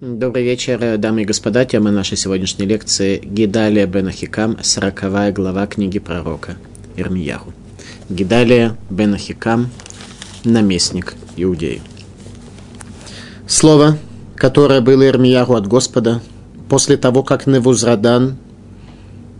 [0.00, 1.64] Добрый вечер, дамы и господа.
[1.64, 6.56] Тема нашей сегодняшней лекции Гидалия бен Ахикам, сороковая глава книги пророка
[6.96, 7.52] Ирмияху.
[8.08, 9.70] Гидалия бен Ахикам,
[10.44, 11.82] наместник Иудеи.
[13.48, 13.98] Слово,
[14.36, 16.22] которое было Ирмияху от Господа,
[16.68, 18.36] после того, как Невузрадан,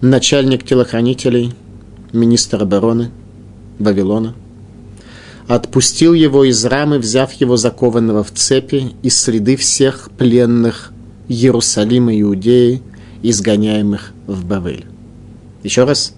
[0.00, 1.54] начальник телохранителей,
[2.12, 3.12] министр обороны
[3.79, 4.34] Вавилона–
[5.49, 10.93] отпустил его из рамы, взяв его закованного в цепи из среды всех пленных
[11.29, 12.83] Иерусалима Иудеи,
[13.23, 14.84] изгоняемых в Бавель.
[15.65, 16.15] Еще раз,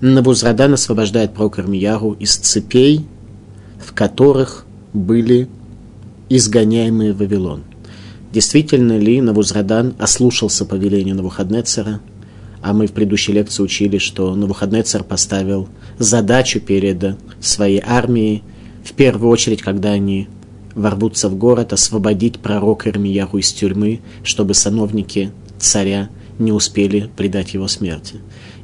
[0.00, 3.04] Набузрадан освобождает пророк Ирмияру из цепей,
[3.84, 5.48] в которых были
[6.28, 7.64] изгоняемые в Вавилон.
[8.32, 12.00] Действительно ли Навузрадан ослушался повеления Навуходнецера,
[12.62, 18.44] а мы в предыдущей лекции учили, что Навуходнецер поставил задачу перед своей армией–
[18.88, 20.28] в первую очередь, когда они
[20.74, 26.08] ворвутся в город, освободить пророка Ирмияху из тюрьмы, чтобы сановники царя
[26.38, 28.16] не успели предать его смерти.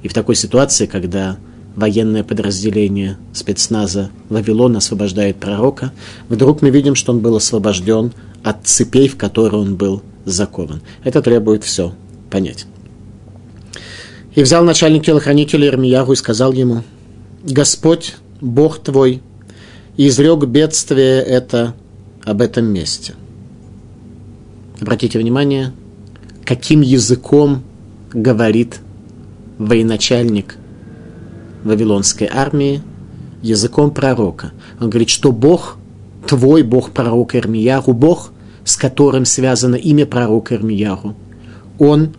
[0.02, 1.36] И в такой ситуации, когда
[1.76, 5.92] военное подразделение спецназа Вавилона освобождает пророка,
[6.28, 10.80] вдруг мы видим, что он был освобожден от цепей, в которые он был закован.
[11.02, 11.94] Это требует все
[12.30, 12.66] понять.
[14.34, 16.82] И взял начальник телохранителя Ирмиягу и сказал ему,
[17.42, 19.22] «Господь, Бог твой,
[19.96, 21.74] и изрек бедствие это
[22.24, 23.14] об этом месте.
[24.80, 25.72] Обратите внимание,
[26.44, 27.62] каким языком
[28.12, 28.80] говорит
[29.58, 30.56] военачальник
[31.62, 32.82] Вавилонской армии,
[33.42, 34.52] языком пророка.
[34.80, 35.76] Он говорит, что Бог,
[36.26, 38.32] твой Бог пророк Ирмияру, Бог,
[38.64, 41.14] с которым связано имя пророка Ирмияру,
[41.78, 42.14] он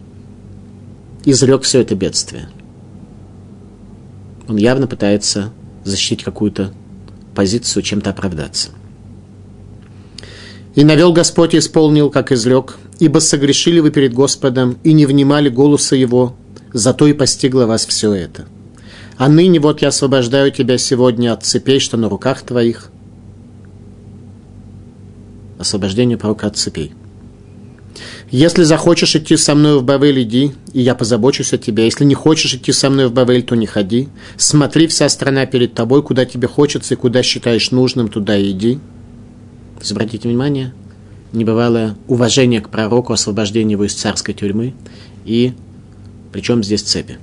[1.25, 2.49] изрек все это бедствие.
[4.47, 5.51] Он явно пытается
[5.83, 6.71] защитить какую-то
[7.35, 8.69] позицию чем-то оправдаться.
[10.73, 15.95] «И навел Господь исполнил, как изрек, ибо согрешили вы перед Господом и не внимали голоса
[15.95, 16.35] Его,
[16.73, 18.45] зато и постигло вас все это.
[19.17, 22.89] А ныне вот я освобождаю тебя сегодня от цепей, что на руках твоих».
[25.59, 26.93] Освобождение пророка от цепей–
[28.35, 31.85] если захочешь идти со мной в Бавель, иди, и я позабочусь о тебе.
[31.85, 34.09] Если не хочешь идти со мной в Бавель, то не ходи.
[34.35, 38.79] Смотри, вся страна перед тобой, куда тебе хочется и куда считаешь нужным, туда иди.
[39.89, 40.73] Обратите внимание,
[41.31, 44.73] небывалое уважение к пророку, освобождение его из царской тюрьмы,
[45.23, 45.53] и
[46.33, 47.19] причем здесь цепи.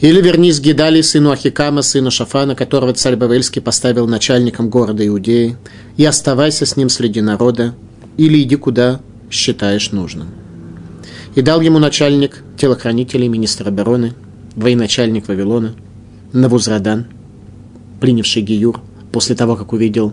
[0.00, 5.56] Или вернись к Гидали, сыну Ахикама, сыну Шафана, которого царь Бавельский поставил начальником города Иудеи,
[5.96, 7.74] и оставайся с ним среди народа,
[8.16, 9.00] или иди куда
[9.30, 10.28] считаешь нужным.
[11.34, 14.14] И дал ему начальник телохранителей, министра обороны,
[14.54, 15.74] военачальник Вавилона,
[16.32, 17.06] Навузрадан,
[18.00, 18.80] принявший Гиюр,
[19.12, 20.12] после того, как увидел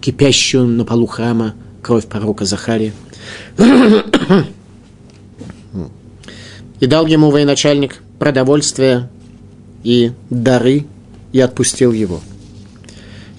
[0.00, 2.92] кипящую на полу храма кровь пророка Захария.
[6.80, 9.08] И дал ему военачальник продовольствие
[9.84, 10.86] и дары,
[11.32, 12.20] и отпустил его.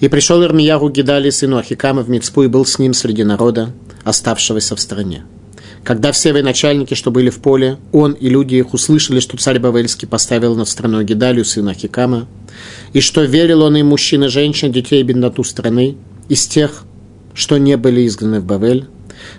[0.00, 3.70] И пришел Ирмияру Гидали, сыну Ахикама, в Мицпу, и был с ним среди народа,
[4.06, 5.24] оставшегося в стране.
[5.82, 10.08] Когда все военачальники, что были в поле, он и люди их услышали, что царь Бавельский
[10.08, 12.26] поставил над страной Гедалию, сына Хикама,
[12.92, 15.96] и что верил он им мужчин и женщин, детей и бедноту страны,
[16.28, 16.84] из тех,
[17.34, 18.86] что не были изгнаны в Бавель,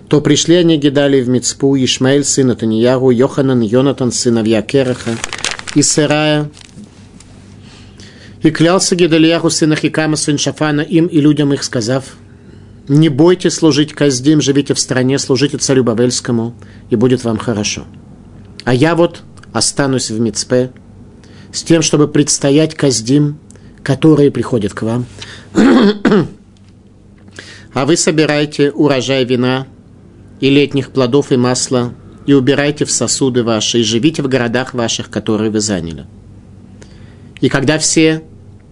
[0.08, 5.16] то пришли они Гедалии в Мицпу, Ишмаэль, сын Атаньяру, Йоханан, Йонатан, сыновья Кераха,
[5.74, 6.50] и Сырая,
[8.42, 12.04] и клялся Гедалияху, сына Хикама, сын Шафана, им и людям их, сказав–
[12.88, 16.54] не бойтесь служить Каздим, живите в стране, служите царю Бавельскому,
[16.90, 17.84] и будет вам хорошо.
[18.64, 19.22] А я вот
[19.52, 20.70] останусь в Мицпе
[21.52, 23.38] с тем, чтобы предстоять Каздим,
[23.82, 25.06] которые приходят к вам.
[27.74, 29.66] а вы собираете урожай вина
[30.40, 31.92] и летних плодов и масла,
[32.26, 36.06] и убирайте в сосуды ваши, и живите в городах ваших, которые вы заняли.
[37.40, 38.22] И когда все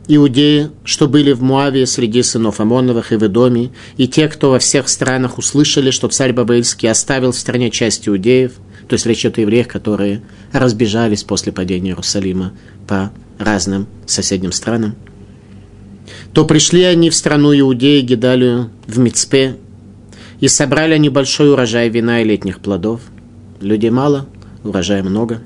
[0.08, 4.58] иудеи, что были в Муаве среди сынов Амоновых и в Идоме, и те, кто во
[4.58, 8.52] всех странах услышали, что царь Бабельский оставил в стране часть иудеев,
[8.88, 10.22] то есть речь идет о евреях, которые
[10.52, 12.52] разбежались после падения Иерусалима
[12.86, 14.94] по разным соседним странам,
[16.32, 19.56] то пришли они в страну Иудеи, Гедалию, в Мицпе,
[20.40, 23.00] и собрали они большой урожай вина и летних плодов.
[23.60, 24.28] Людей мало,
[24.62, 25.40] урожая много.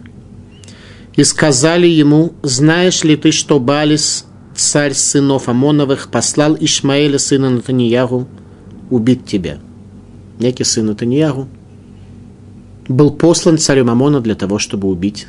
[1.14, 4.26] И сказали ему, знаешь ли ты, что Балис
[4.60, 8.28] царь сынов Амоновых, послал Ишмаэля, сына Натаньягу,
[8.90, 9.58] убить тебя.
[10.38, 11.48] Некий сын Натаньягу
[12.88, 15.26] был послан царем Амона для того, чтобы убить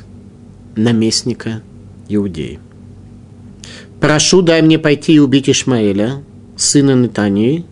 [0.76, 1.62] наместника
[2.08, 2.58] Иудеи.
[4.00, 6.22] Прошу, дай мне пойти и убить Ишмаэля,
[6.56, 7.64] сына Натании,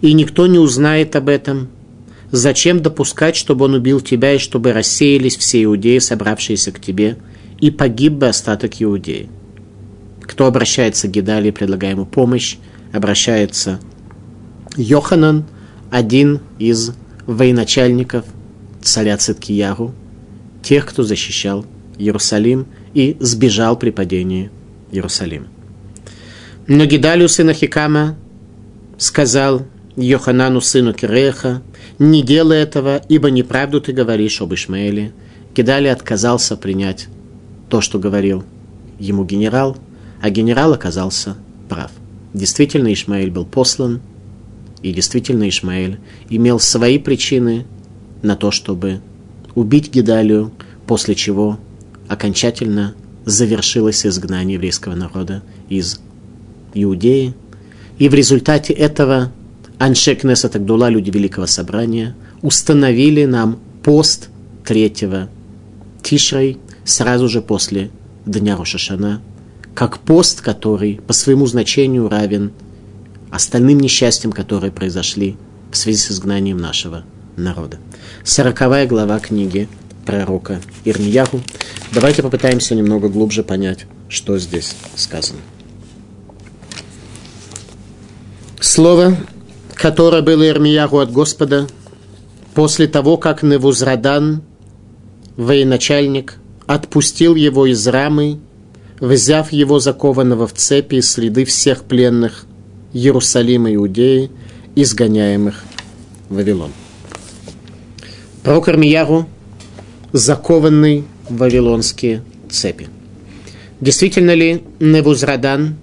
[0.00, 1.68] и никто не узнает об этом,
[2.32, 7.16] Зачем допускать, чтобы он убил тебя, и чтобы рассеялись все иудеи, собравшиеся к тебе,
[7.60, 9.28] и погиб бы остаток иудеи?
[10.26, 12.56] Кто обращается к Гидалии, предлагая ему помощь,
[12.92, 13.80] обращается
[14.76, 15.44] Йоханан,
[15.90, 16.92] один из
[17.26, 18.24] военачальников
[18.82, 19.94] царя Циткияру,
[20.62, 21.64] тех, кто защищал
[21.98, 24.50] Иерусалим и сбежал при падении
[24.90, 25.46] Иерусалима.
[26.66, 28.16] Но Гидалию, сына Хикама,
[28.98, 29.62] сказал
[29.96, 31.62] Йоханану, сыну Киреха,
[31.98, 35.12] не делай этого, ибо неправду ты говоришь об Ишмаэле.
[35.54, 37.08] Гидалий отказался принять
[37.70, 38.44] то, что говорил
[38.98, 39.76] ему генерал,
[40.26, 41.36] а генерал оказался
[41.68, 41.92] прав.
[42.34, 44.00] Действительно, Ишмаэль был послан,
[44.82, 47.64] и действительно Ишмаэль имел свои причины
[48.22, 49.02] на то, чтобы
[49.54, 50.50] убить Гидалию,
[50.88, 51.60] после чего
[52.08, 56.00] окончательно завершилось изгнание еврейского народа из
[56.74, 57.32] Иудеи.
[57.98, 59.30] И в результате этого
[59.78, 64.28] Аншек Несет Агдула, люди Великого Собрания, установили нам пост
[64.64, 65.28] третьего
[66.02, 67.90] Тишрей сразу же после
[68.24, 69.22] Дня Рошашана,
[69.76, 72.50] как пост, который по своему значению равен
[73.30, 75.36] остальным несчастьям, которые произошли
[75.70, 77.04] в связи с изгнанием нашего
[77.36, 77.76] народа.
[78.24, 79.68] Сороковая глава книги
[80.06, 81.42] пророка Ирмияху.
[81.92, 85.40] Давайте попытаемся немного глубже понять, что здесь сказано.
[88.58, 89.14] Слово,
[89.74, 91.66] которое было Ирмияху от Господа,
[92.54, 94.42] после того, как Невузрадан,
[95.36, 98.40] военачальник, отпустил его из рамы,
[99.00, 102.46] взяв его закованного в цепи следы всех пленных
[102.92, 104.30] Иерусалима Иудеи,
[104.74, 105.64] изгоняемых
[106.28, 106.72] в Вавилон.
[108.42, 109.26] Пророк Армияру,
[110.12, 112.88] закованный в вавилонские цепи.
[113.80, 115.76] Действительно ли Невузрадан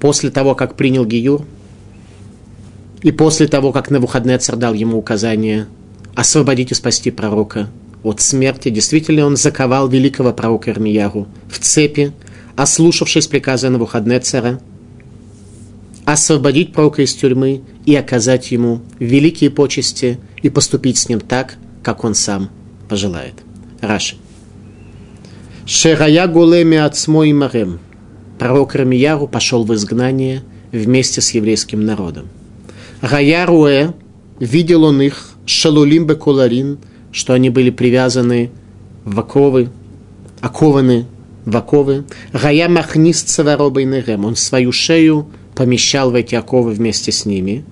[0.00, 1.44] после того, как принял Гиюр,
[3.02, 5.66] и после того, как Навуходнецер дал ему указание
[6.14, 7.68] освободить и спасти пророка
[8.02, 12.12] от смерти, действительно он заковал великого пророка Ирмияру в цепи,
[12.58, 14.60] ослушавшись приказа Навуходнецера,
[16.04, 22.02] освободить пророка из тюрьмы и оказать ему великие почести и поступить с ним так, как
[22.02, 22.50] он сам
[22.88, 23.34] пожелает.
[23.80, 24.16] Раши.
[25.66, 27.78] Шерая гулеми отсмой марем.
[28.40, 32.26] Пророк Рамияру пошел в изгнание вместе с еврейским народом.
[33.00, 33.94] Рая
[34.40, 36.78] видел он их, шалулим бекуларин,
[37.12, 38.50] что они были привязаны
[39.04, 39.70] в оковы,
[40.40, 41.06] окованы
[41.48, 42.04] в.
[42.32, 44.24] Рая махнис цаваробой нерем.
[44.24, 47.64] Он свою шею помещал в эти оковы вместе с ними.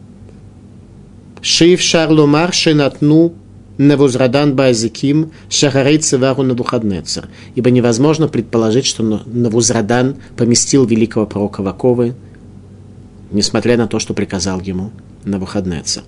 [1.42, 3.34] Шиев шарломар шенатну
[3.78, 7.28] Невузрадан Базиким Шахарей Цевару Навуходнецер.
[7.54, 12.14] Ибо невозможно предположить, что Навузрадан поместил великого пророка в оковы,
[13.30, 14.92] несмотря на то, что приказал ему
[15.24, 16.02] Навуходнецер.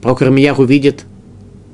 [0.00, 1.04] Пророк Ирмияху видит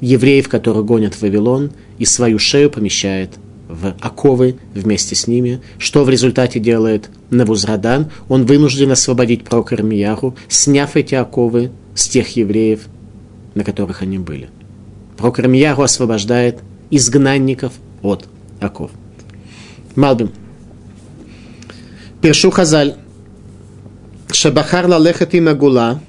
[0.00, 3.30] евреев, которые гонят в Вавилон, и свою шею помещает
[3.68, 5.60] в оковы вместе с ними.
[5.78, 8.10] Что в результате делает Навузрадан?
[8.28, 12.86] Он вынужден освободить пророка Ирмияху, сняв эти оковы с тех евреев,
[13.54, 14.48] на которых они были.
[15.16, 16.60] Пророк Рамьяру освобождает
[16.90, 17.72] изгнанников
[18.02, 18.28] от
[18.60, 18.90] оков.
[19.94, 20.30] Малбим.
[22.20, 22.96] Пиршу Хазаль.
[24.30, 26.00] Шабахар лалехат им агула.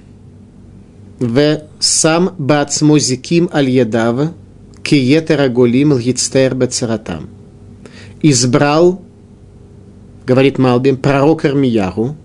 [1.19, 4.33] В сам бацмо зиким аль едав.
[4.83, 7.36] Киетер агулим лгицтер бецаратам.
[8.21, 9.01] Избрал,
[10.25, 12.15] говорит Малбим, пророк Армияру,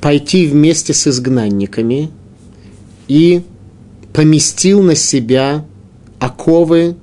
[0.00, 2.10] пойти вместе с изгнанниками
[3.08, 3.42] и
[4.12, 5.64] поместил на себя
[6.18, 6.96] оковы,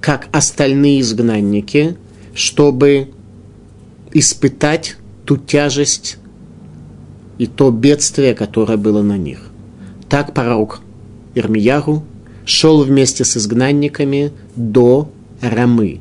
[0.00, 1.96] как остальные изгнанники,
[2.34, 3.08] чтобы
[4.12, 6.18] испытать ту тяжесть
[7.38, 9.48] и то бедствие, которое было на них.
[10.08, 10.80] Так пророк
[11.34, 12.04] Ирмияру
[12.44, 15.10] шел вместе с изгнанниками до
[15.40, 16.00] Рамы,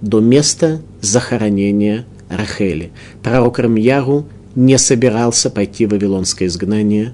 [0.00, 2.90] до места захоронения Рахели.
[3.22, 7.12] Пророк Ирмияру не собирался пойти в Вавилонское изгнание,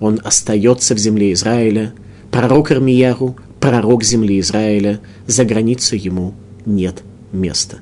[0.00, 1.94] он остается в земле Израиля.
[2.30, 6.34] Пророк Ирмияру пророк земли Израиля, за границу ему
[6.66, 7.78] нет места.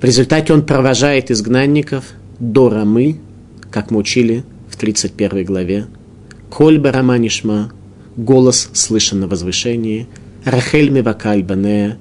[0.00, 2.04] В результате он провожает изгнанников
[2.40, 3.20] до Рамы,
[3.70, 5.86] как мы учили в 31 главе.
[6.50, 7.70] Коль Бараманишма,
[8.16, 10.08] голос слышен на возвышении,
[10.44, 11.96] Рахель Мивакаль Банея,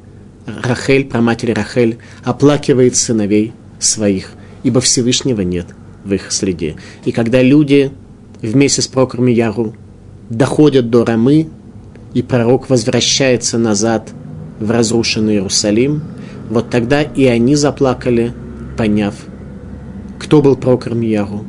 [0.47, 4.31] Рахель, праматери Рахель, оплакивает сыновей своих,
[4.63, 5.67] ибо Всевышнего нет
[6.03, 6.75] в их среде.
[7.05, 7.91] И когда люди
[8.41, 9.75] вместе с Прокором Яру
[10.29, 11.49] доходят до Рамы,
[12.13, 14.09] и пророк возвращается назад
[14.59, 16.01] в разрушенный Иерусалим,
[16.49, 18.33] вот тогда и они заплакали,
[18.77, 19.13] поняв,
[20.17, 21.45] кто был пророк Армияру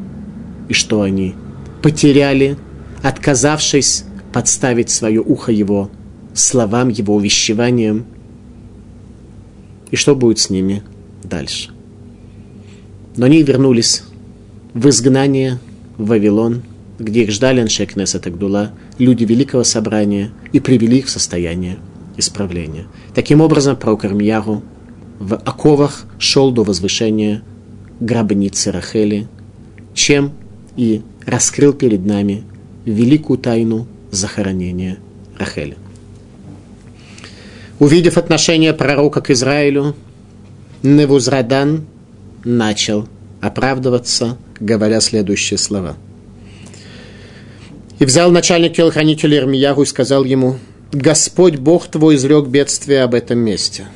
[0.69, 1.35] и что они
[1.83, 2.57] потеряли,
[3.02, 5.90] отказавшись подставить свое ухо его
[6.35, 8.05] словам, его увещеваниям.
[9.90, 10.83] И что будет с ними
[11.23, 11.71] дальше?
[13.16, 14.02] Но они вернулись
[14.75, 15.59] в изгнание
[15.97, 16.62] в Вавилон,
[16.99, 21.78] где их ждали Аншекнес Атагдула, люди Великого Собрания, и привели их в состояние
[22.16, 22.87] исправления.
[23.14, 24.62] Таким образом, пророк Армияру
[25.18, 27.42] в оковах шел до возвышения
[28.00, 29.28] гробницы Рахели,
[29.95, 30.33] чем
[30.76, 32.45] и раскрыл перед нами
[32.85, 34.99] великую тайну захоронения
[35.38, 35.76] Рахели.
[37.78, 39.94] Увидев отношение пророка к Израилю,
[40.82, 41.87] Невузрадан
[42.44, 43.08] начал
[43.40, 45.97] оправдываться, говоря следующие слова.
[47.99, 50.56] «И взял начальник телохранителя Ирмиягу и сказал ему,
[50.92, 53.87] Господь Бог твой изрек бедствие об этом месте».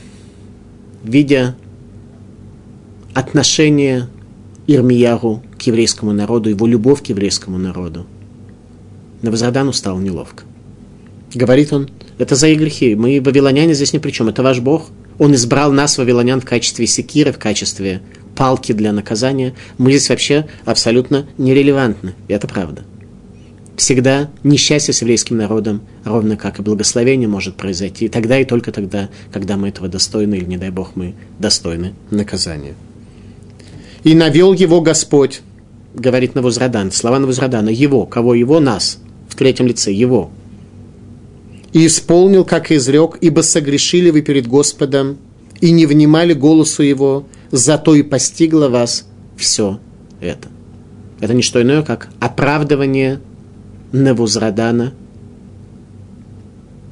[1.03, 1.57] Видя
[3.15, 4.09] отношение
[4.69, 8.07] Ирмияру к еврейскому народу, его любовь к еврейскому народу,
[9.23, 10.45] Навазрадану стало неловко.
[11.35, 11.89] Говорит он,
[12.23, 12.95] это за их грехи.
[12.95, 14.29] Мы, вавилоняне, здесь ни при чем.
[14.29, 14.91] Это ваш Бог.
[15.19, 18.01] Он избрал нас, вавилонян, в качестве секиры, в качестве
[18.37, 19.55] палки для наказания.
[19.77, 22.15] Мы здесь вообще абсолютно нерелевантны.
[22.29, 22.85] И это правда.
[23.77, 29.09] Всегда несчастье с еврейским народом, ровно как и благословение, может произойти тогда и только тогда,
[29.33, 32.75] когда мы этого достойны, или, не дай Бог, мы достойны наказания.
[34.05, 35.41] «И навел его Господь»,
[35.93, 38.99] говорит Навузрадан, слова Навузрадана, его, кого его, нас,
[39.29, 40.31] в третьем лице, его–
[41.73, 45.19] и исполнил, как изрек, ибо согрешили вы перед Господом
[45.61, 49.81] и не внимали голосу Его, зато и постигло вас все
[50.21, 50.49] это.
[51.21, 53.21] Это не что иное, как оправдывание
[53.93, 54.93] Невузрадана,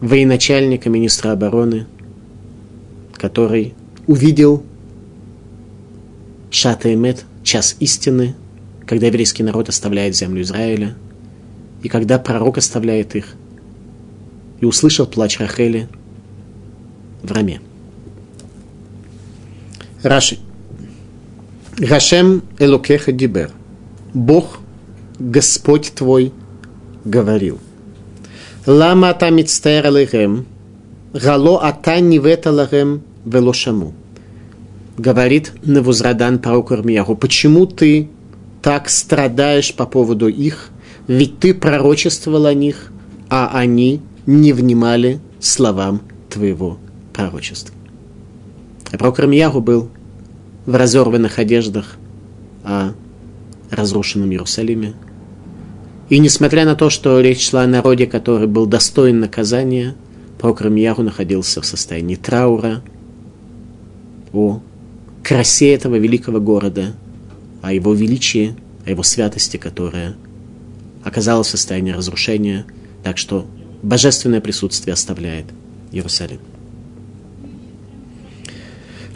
[0.01, 1.87] военачальника, министра обороны,
[3.15, 3.75] который
[4.07, 4.63] увидел
[6.51, 8.35] Шата Эмет, час истины,
[8.87, 10.97] когда еврейский народ оставляет землю Израиля,
[11.83, 13.35] и когда пророк оставляет их–
[14.61, 15.89] и услышал плач Рахели
[17.23, 17.61] в раме.
[20.03, 20.39] Раши.
[21.79, 23.51] Гашем Элокеха Дибер.
[24.13, 24.59] Бог,
[25.19, 26.33] Господь твой,
[27.05, 27.59] говорил.
[28.67, 30.47] Лама ата мицтер алейхем,
[31.15, 33.95] гало ата нивета лахем велошаму.
[34.99, 38.11] Говорит Навузрадан пророк Ирмияху, почему ты
[38.61, 40.69] так страдаешь по поводу их,
[41.07, 42.93] ведь ты пророчествовал о них,
[43.31, 46.79] а они не внимали словам твоего
[47.13, 47.75] пророчества.
[48.93, 49.89] А пророк Рамьяху был
[50.67, 51.97] в разорванных одеждах
[52.63, 52.93] о
[53.71, 54.95] разрушенном Иерусалиме.
[56.09, 59.95] И несмотря на то, что речь шла о народе, который был достоин наказания,
[60.39, 62.83] пророк Рамьяху находился в состоянии траура
[64.33, 64.61] о
[65.23, 66.95] красе этого великого города,
[67.63, 68.57] о его величии,
[68.87, 70.15] о его святости, которая
[71.05, 72.65] оказалась в состоянии разрушения.
[73.03, 73.47] Так что
[73.83, 75.47] божественное присутствие оставляет
[75.93, 76.41] Иерусалим.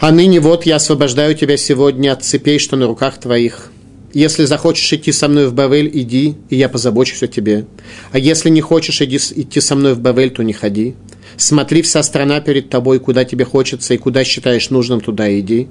[0.01, 3.71] А ныне вот я освобождаю тебя сегодня от цепей, что на руках твоих.
[4.13, 7.67] Если захочешь идти со мной в Бавель, иди, и я позабочусь о тебе.
[8.13, 10.95] А если не хочешь иди, идти со мной в Бавель, то не ходи.
[11.37, 15.69] Смотри, вся страна перед тобой, куда тебе хочется и куда считаешь нужным, туда иди.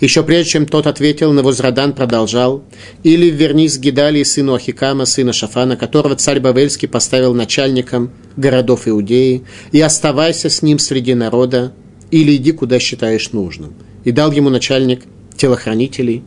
[0.00, 2.64] Еще прежде, чем тот ответил, Навозрадан продолжал,
[3.02, 9.44] «Или вернись к Гидалии, сыну Ахикама, сына Шафана, которого царь Бавельский поставил начальником городов Иудеи,
[9.72, 11.72] и оставайся с ним среди народа,
[12.10, 13.74] или иди, куда считаешь нужным».
[14.04, 15.02] И дал ему начальник
[15.36, 16.22] телохранителей,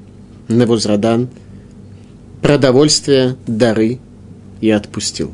[0.48, 1.30] Навозрадан,
[2.42, 4.00] продовольствие, дары
[4.62, 5.32] и отпустил.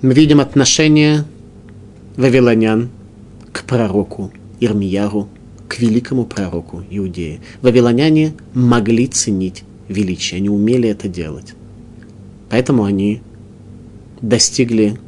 [0.00, 1.24] Мы видим отношение
[2.16, 2.88] вавилонян
[3.52, 5.28] к пророку Ирмияру,
[5.68, 7.40] к великому пророку Иудеи.
[7.62, 11.54] Вавилоняне могли ценить величие, они умели это делать.
[12.50, 13.20] Поэтому они
[14.20, 14.98] достигли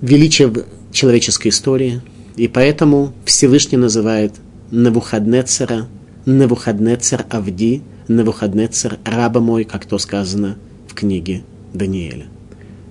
[0.00, 2.02] величия в человеческой истории,
[2.36, 4.34] и поэтому Всевышний называет
[4.70, 5.88] Навуходнецера,
[6.26, 10.56] Навуходнецер Авди, Навуходнецер раба мой, как то сказано
[10.86, 11.42] в книге
[11.72, 12.26] Даниэля.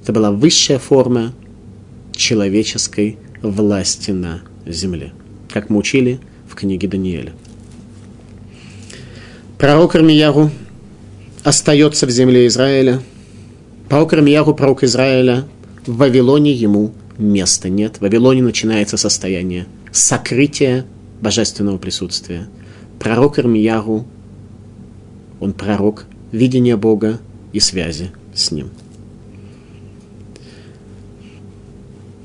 [0.01, 1.34] Это была высшая форма
[2.15, 5.13] человеческой власти на земле
[5.62, 7.34] как мы учили в книге Даниэля.
[9.58, 10.52] Пророк Армияру
[11.44, 13.02] остается в земле Израиля.
[13.90, 15.48] Пророк Армияру, пророк Израиля,
[15.88, 17.98] в Вавилоне ему места нет.
[17.98, 20.86] В Вавилоне начинается состояние сокрытия
[21.22, 22.48] божественного присутствия.
[23.00, 24.06] Пророк Армияру,
[25.40, 27.20] он пророк видения Бога
[27.52, 28.70] и связи с Ним.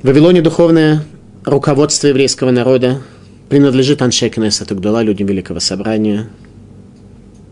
[0.03, 1.03] В Вавилоне духовное
[1.47, 3.01] руководство еврейского народа
[3.53, 6.31] принадлежит Аншей Кнессет Угдала, людям Великого Собрания.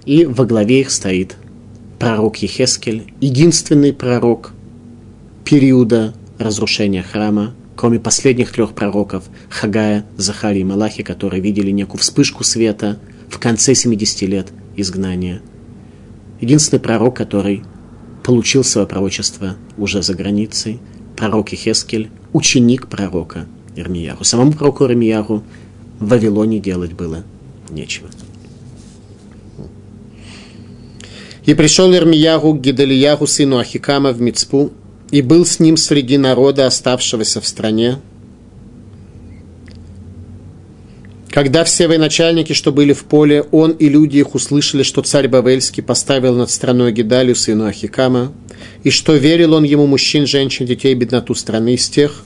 [0.07, 1.37] И во главе их стоит
[1.99, 4.52] пророк Ехескель, единственный пророк
[5.45, 12.45] периода разрушения храма, кроме последних трех пророков Хагая, Захарии и Малахи, которые видели некую вспышку
[12.45, 15.42] света в конце 70 лет изгнания.
[16.40, 17.62] Единственный пророк, который
[18.25, 20.80] получил свое пророчество уже за границей,
[21.14, 23.45] пророк Ихескель, ученик пророка
[23.76, 24.25] Ирмияру.
[24.25, 25.45] Самому пророку Ирмияру
[26.00, 27.23] в Вавилоне делать было
[27.69, 28.09] нечего.
[31.45, 34.73] И пришел Ирмияру к Гидалияру, сыну Ахикама, в Мицпу,
[35.11, 37.99] и был с ним среди народа, оставшегося в стране.
[41.30, 45.83] Когда все военачальники, что были в поле, он и люди их услышали, что царь Бавельский
[45.83, 48.33] поставил над страной Гидалию, сыну Ахикама,
[48.83, 52.25] и что верил он ему мужчин, женщин, детей, бедноту страны из тех,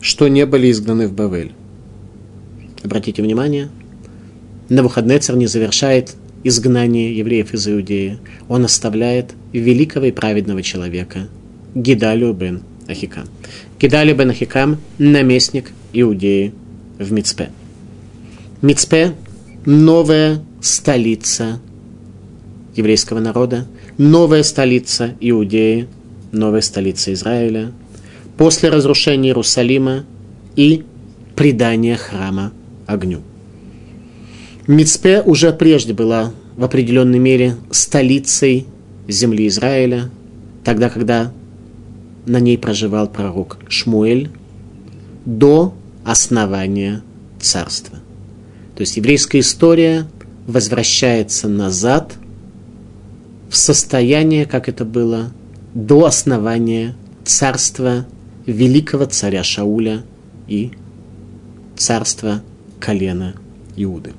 [0.00, 1.52] что не были изгнаны в Бавель.
[2.86, 3.68] Обратите внимание,
[4.68, 6.14] на выходные царь не завершает
[6.44, 8.20] изгнание евреев из Иудеи.
[8.48, 11.26] Он оставляет великого и праведного человека,
[11.74, 13.24] Гидалию бен Ахикам.
[13.80, 16.54] Гидалию бен Ахикам– наместник Иудеи
[17.00, 17.50] в Мицпе.
[18.62, 19.14] Мицпе–
[19.66, 21.58] новая столица
[22.76, 23.66] еврейского народа,
[23.98, 25.88] новая столица Иудеи,
[26.30, 27.72] новая столица Израиля,
[28.36, 30.04] после разрушения Иерусалима
[30.54, 30.84] и
[31.34, 32.52] предания храма
[32.86, 33.20] огню.
[34.66, 38.66] Мицпе уже прежде была в определенной мере столицей
[39.06, 40.10] земли Израиля,
[40.64, 41.32] тогда, когда
[42.26, 44.30] на ней проживал пророк Шмуэль
[45.24, 45.74] до
[46.04, 47.02] основания
[47.40, 47.98] царства.
[48.74, 50.06] То есть еврейская история
[50.46, 52.14] возвращается назад
[53.48, 55.30] в состояние, как это было
[55.74, 58.06] до основания царства
[58.46, 60.04] великого царя Шауля
[60.48, 60.72] и
[61.76, 62.42] царства
[62.86, 63.34] колена
[63.74, 64.12] Иуды.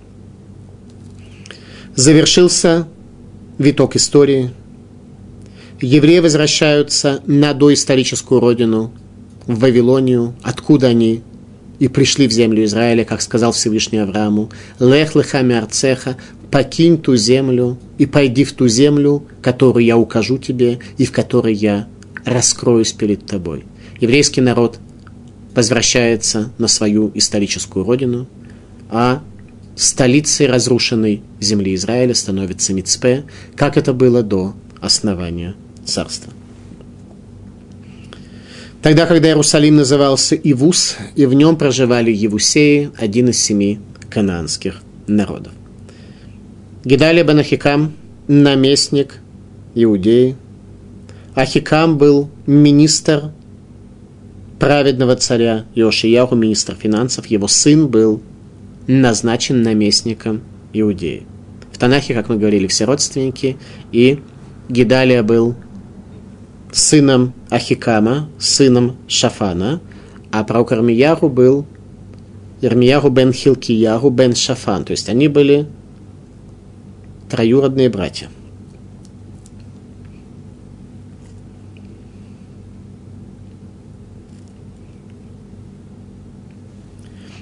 [1.96, 2.86] Завершился
[3.58, 4.52] виток истории.
[5.80, 8.92] Евреи возвращаются на доисторическую родину,
[9.46, 11.22] в Вавилонию, откуда они
[11.80, 16.18] и пришли в землю Израиля, как сказал Всевышний Аврааму, «Лех лехами арцеха,
[16.52, 21.54] покинь ту землю и пойди в ту землю, которую я укажу тебе и в которой
[21.54, 21.88] я
[22.26, 23.64] раскроюсь перед тобой».
[24.02, 24.80] Еврейский народ
[25.56, 28.28] возвращается на свою историческую родину,
[28.90, 29.22] а
[29.76, 36.34] столицей разрушенной земли Израиля становится Мицпе, как это было до основания царства.
[38.82, 45.54] Тогда, когда Иерусалим назывался Ивус, и в нем проживали Евусеи, один из семи кананских народов.
[46.84, 47.94] Гидалия бен Ахикам–
[48.28, 49.20] наместник
[49.76, 50.36] Иудеи.
[51.36, 53.32] Ахикам был министр
[54.60, 57.28] праведного царя Иошияху, министр финансов.
[57.28, 58.22] Его сын был
[58.88, 60.42] назначен наместником
[60.74, 61.26] Иудеи.
[61.72, 63.58] В Танахе, как мы говорили, все родственники,
[63.92, 64.20] и
[64.70, 65.56] Гидалия был
[66.72, 69.82] сыном Ахикама, сыном Шафана,
[70.32, 71.66] а пророк Ирмияру был
[72.62, 74.86] Ирмияру бен Хилкияру бен Шафан.
[74.86, 75.68] То есть они были
[77.30, 78.30] троюродные братья.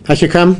[0.08, 0.58] Ахикам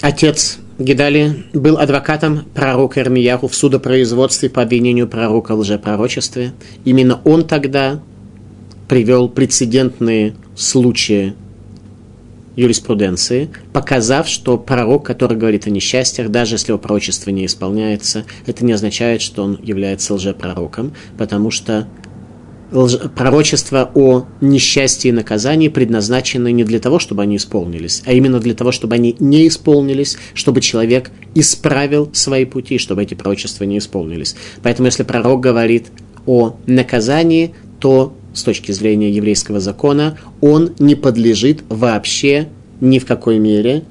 [0.00, 6.52] Отец Гидали был адвокатом пророка Ирмияху в судопроизводстве по обвинению пророка в лжепророчестве.
[6.84, 8.00] Именно он тогда
[8.88, 11.34] привел прецедентные случаи
[12.54, 18.64] юриспруденции, показав, что пророк, который говорит о несчастьях, даже если его пророчество не исполняется, это
[18.64, 21.86] не означает, что он является лжепророком, потому что
[22.70, 28.54] пророчества о несчастье и наказании предназначены не для того, чтобы они исполнились, а именно для
[28.54, 34.36] того, чтобы они не исполнились, чтобы человек исправил свои пути, чтобы эти пророчества не исполнились.
[34.62, 35.86] Поэтому, если пророк говорит
[36.26, 42.48] о наказании, то с точки зрения еврейского закона он не подлежит вообще
[42.80, 43.84] ни в какой мере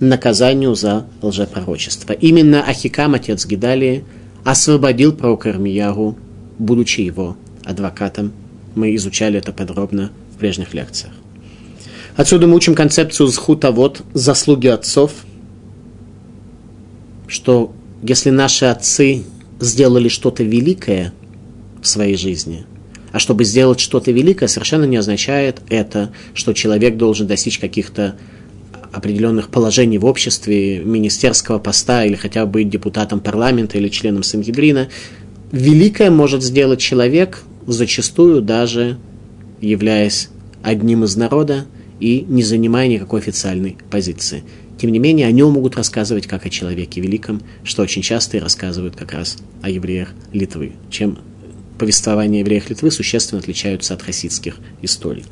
[0.00, 2.12] наказанию за лжепророчество.
[2.12, 4.04] Именно Ахикам, отец Гидалии,
[4.42, 6.16] освободил пророка Ирмияру,
[6.58, 8.32] будучи его адвокатом.
[8.74, 11.12] Мы изучали это подробно в прежних лекциях.
[12.16, 15.12] Отсюда мы учим концепцию зхута вот заслуги отцов,
[17.26, 17.72] что
[18.02, 19.24] если наши отцы
[19.60, 21.12] сделали что-то великое
[21.80, 22.66] в своей жизни,
[23.12, 28.16] а чтобы сделать что-то великое, совершенно не означает это, что человек должен достичь каких-то
[28.92, 34.88] определенных положений в обществе, министерского поста или хотя бы быть депутатом парламента или членом Сангидрина.
[35.50, 38.98] Великое может сделать человек, зачастую даже
[39.60, 40.28] являясь
[40.62, 41.66] одним из народа
[42.00, 44.44] и не занимая никакой официальной позиции.
[44.78, 48.40] Тем не менее, о нем могут рассказывать как о человеке великом, что очень часто и
[48.40, 51.18] рассказывают как раз о евреях Литвы, чем
[51.78, 55.24] повествования евреев Литвы существенно отличаются от хасидских историй.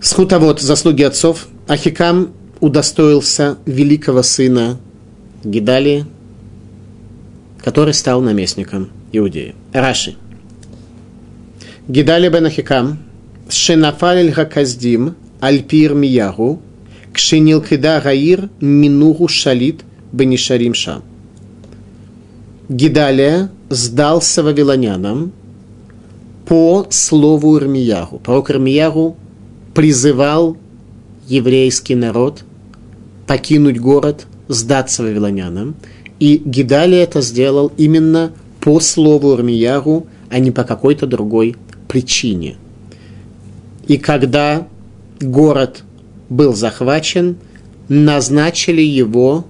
[0.00, 1.48] Схутовод заслуги отцов.
[1.66, 4.78] Ахикам удостоился великого сына
[5.42, 6.06] Гидалии,
[7.58, 9.54] который стал наместником Иудеи.
[9.72, 10.16] Раши.
[11.88, 12.98] Гидали бен Ахикам,
[13.48, 16.60] Шенафаль Хаказдим, Альпир Мияру,
[17.14, 19.80] Кшенилкида Гаир, Минуру Шалит,
[20.12, 21.02] Бенишарим Шам.
[22.68, 25.32] Гидалия сдался вавилонянам
[26.44, 28.18] по слову Ирмияру.
[28.18, 29.16] Пророк Ирмияру
[29.74, 30.58] призывал
[31.26, 32.44] еврейский народ
[33.26, 35.74] покинуть город, сдаться вавилонянам.
[36.20, 41.56] И Гидалия это сделал именно по слову Ирмияру, а не по какой-то другой
[41.88, 42.56] причине.
[43.88, 44.68] И когда
[45.20, 45.82] город
[46.28, 47.36] был захвачен,
[47.88, 49.46] назначили его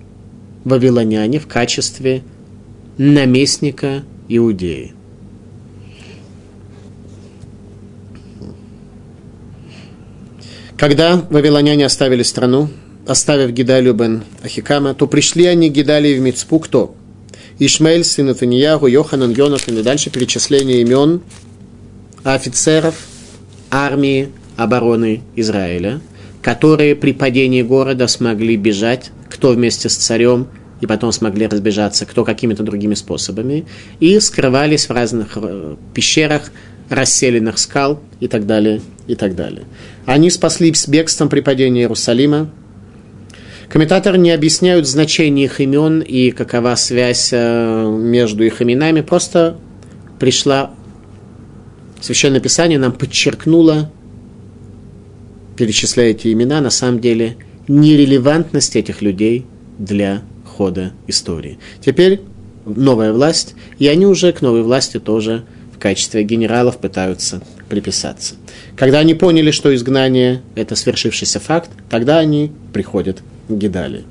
[0.64, 2.22] вавилоняне в качестве
[2.96, 4.94] наместника Иудеи.
[10.77, 12.68] Когда вавилоняне оставили страну,
[13.05, 16.94] оставив Гидалию бен Ахикама, то пришли они Гидалии в Мицпу кто?
[17.59, 21.22] Ишмаэль, сын Афиньягу, Йоханан, Йонатан и дальше перечисление имен
[22.25, 22.95] офицеров
[23.71, 26.01] армии обороны Израиля,
[26.43, 30.49] которые при падении города смогли бежать, кто вместе с царем,
[30.81, 33.67] и потом смогли разбежаться, кто какими-то другими способами,
[34.01, 36.53] и скрывались в разных э, пещерах,
[36.89, 39.65] расселенных скал и так далее, и так далее.
[40.07, 42.51] Они спаслись бегством при падении Иерусалима.
[43.69, 49.59] Комментаторы не объясняют значение их имен и какова связь э, между их именами, просто
[50.19, 50.71] пришла
[52.01, 53.91] Священное Писание нам подчеркнуло,
[55.57, 59.47] перечисляя эти имена, на самом деле нерелевантность этих людей
[59.79, 61.59] для хода истории.
[61.85, 62.21] Теперь
[62.65, 68.35] новая власть, и они уже к новой власти тоже в качестве генералов пытаются приписаться.
[68.77, 74.05] Когда они поняли, что изгнание– это свершившийся факт, тогда они приходят к Гидалии.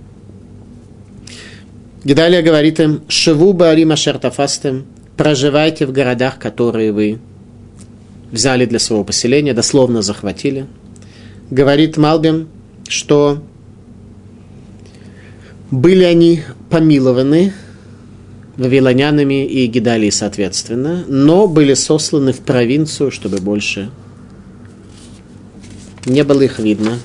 [2.04, 4.86] Гидалия говорит им, «Шеву баарима шертафастем,
[5.18, 7.20] проживайте в городах, которые вы
[8.32, 10.68] взяли для своего поселения, дословно захватили.
[11.50, 12.50] Говорит Малбим,
[12.88, 13.44] что
[15.72, 17.54] были они помилованы
[18.58, 23.92] вавилонянами и Гидалией соответственно, но были сосланы в провинцию, чтобы больше
[26.06, 27.00] не было их видно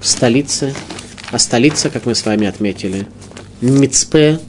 [0.00, 0.74] в столице.
[1.32, 3.06] А столица, как мы с вами отметили,
[3.60, 4.40] Мицпе,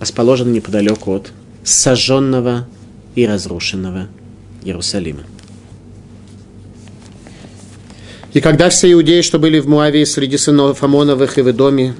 [0.00, 2.66] расположена неподалеку от сожженного
[3.14, 4.08] и разрушенного
[4.64, 5.22] Иерусалима.
[8.32, 11.94] И когда все иудеи, что были в Муавии среди сынов Амоновых и в Идоме,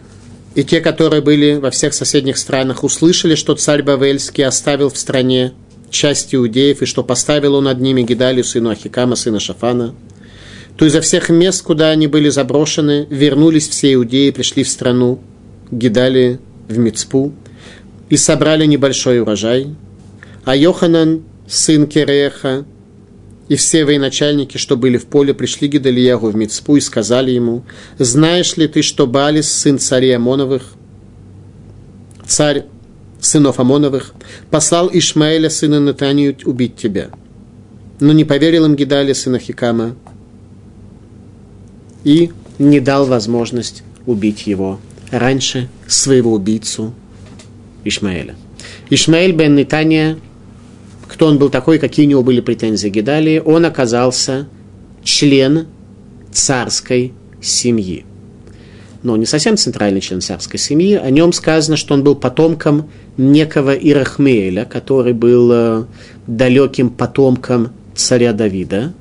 [0.56, 5.52] и те, которые были во всех соседних странах, услышали, что царь Бавельский оставил в стране
[5.90, 9.94] часть иудеев, и что поставил он над ними Гидалию, сыну Ахикама, сына Шафана,
[10.76, 15.20] то изо всех мест, куда они были заброшены, вернулись все иудеи, пришли в страну
[15.70, 17.32] Гидалии, в Мицпу,
[18.10, 19.68] и собрали небольшой урожай,
[20.44, 22.64] а Йоханан, сын Кереха,
[23.48, 27.64] и все военачальники, что были в поле, пришли Гедалиягу в Мицпу и сказали ему,
[27.98, 30.72] «Знаешь ли ты, что Балис, сын царей Амоновых,
[32.26, 32.64] царь
[33.20, 34.14] сынов Амоновых,
[34.50, 37.10] послал Ишмаэля, сына Натанию, убить тебя?»
[38.00, 39.94] Но не поверил им Гедали, сына Хикама,
[42.02, 44.80] и не дал возможность убить его
[45.10, 46.92] раньше своего убийцу
[47.84, 48.34] Ишмаэля.
[48.90, 50.18] Ишмаэль бен Нитания
[51.14, 54.48] кто он был такой, какие у него были претензии Гедалии, он оказался
[55.04, 55.68] член
[56.32, 58.04] царской семьи.
[59.04, 60.96] Но не совсем центральный член царской семьи.
[60.96, 65.84] О нем сказано, что он был потомком некого Ирахмеля, который был э,
[66.26, 68.92] далеким потомком царя Давида,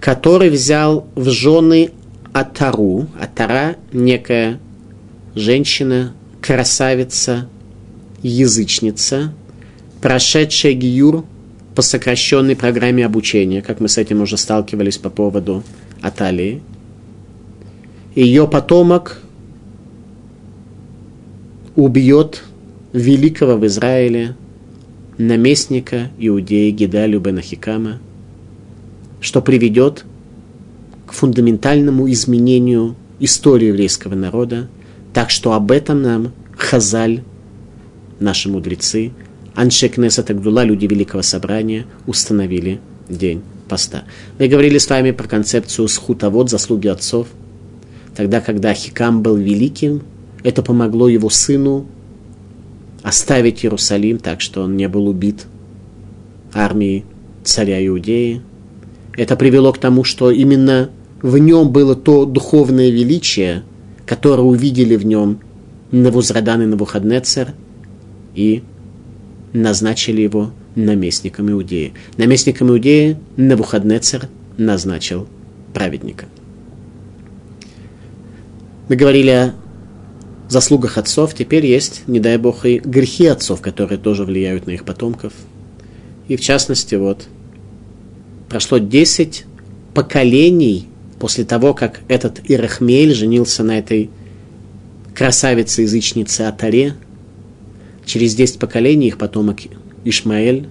[0.00, 1.92] который взял в жены
[2.32, 3.06] Атару.
[3.20, 4.58] Атара– некая
[5.36, 7.48] женщина, красавица,
[8.20, 9.32] язычница–
[10.00, 11.24] прошедшая ГИЮР
[11.74, 15.62] по сокращенной программе обучения, как мы с этим уже сталкивались по поводу
[16.00, 16.60] Аталии.
[18.14, 19.22] Ее потомок
[21.76, 22.42] убьет
[22.92, 24.34] великого в Израиле
[25.18, 28.00] наместника Иудеи Гидалю бен Ахикама,
[29.20, 30.04] что приведет
[31.06, 34.68] к фундаментальному изменению истории еврейского народа,
[35.12, 37.22] так что об этом нам Хазаль,
[38.20, 39.12] наши мудрецы,
[39.58, 44.04] Аншек Несет Агдула, люди Великого Собрания, установили день поста.
[44.38, 47.26] Мы говорили с вами про концепцию схутовод, заслуги отцов.
[48.14, 50.02] Тогда, когда Хикам был великим,
[50.44, 51.86] это помогло его сыну
[53.02, 55.46] оставить Иерусалим так, что он не был убит
[56.54, 57.04] армией
[57.42, 58.42] царя Иудеи.
[59.16, 60.90] Это привело к тому, что именно
[61.20, 63.64] в нем было то духовное величие,
[64.06, 65.40] которое увидели в нем
[65.90, 67.54] Навузрадан и Навуходнецер,
[68.36, 68.62] и
[69.52, 71.94] назначили его наместником Иудеи.
[72.16, 75.26] Наместником Иудеи Навуходнецер назначил
[75.72, 76.26] праведника.
[78.88, 79.54] Мы говорили о
[80.48, 84.84] заслугах отцов, теперь есть, не дай бог, и грехи отцов, которые тоже влияют на их
[84.84, 85.32] потомков.
[86.26, 87.28] И в частности, вот,
[88.48, 89.44] прошло 10
[89.94, 94.10] поколений после того, как этот Ирахмель женился на этой
[95.14, 96.94] красавице-язычнице Атаре,
[98.08, 99.58] через 10 поколений их потомок
[100.04, 100.66] Ишмаэль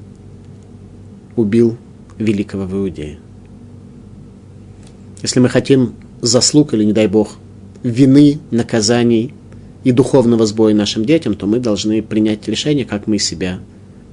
[1.35, 1.77] убил
[2.17, 3.19] великого в Иудее.
[5.21, 7.37] Если мы хотим заслуг или, не дай Бог,
[7.83, 9.33] вины, наказаний
[9.83, 13.59] и духовного сбоя нашим детям, то мы должны принять решение, как мы себя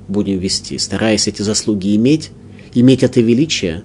[0.07, 2.31] будем вести, стараясь эти заслуги иметь,
[2.75, 3.85] иметь это величие,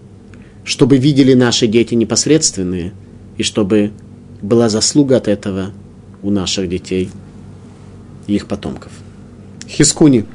[0.66, 2.92] чтобы видели наши дети непосредственные,
[3.38, 3.92] и чтобы
[4.42, 5.72] была заслуга от этого
[6.22, 7.10] у наших детей
[8.28, 8.92] и их потомков.
[9.70, 10.26] Хискуни.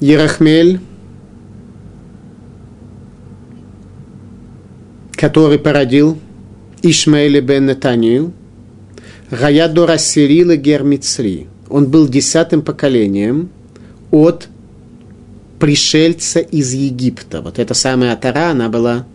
[0.00, 0.80] Ерахмель
[5.16, 6.18] который породил
[6.82, 8.32] Ишмаэля бен Нетанию,
[9.30, 11.48] Гаядора Сирила Гермицри.
[11.68, 13.48] Он был десятым поколением
[14.10, 14.48] от
[15.58, 17.40] пришельца из Египта.
[17.40, 19.06] Вот эта самая Атара, она была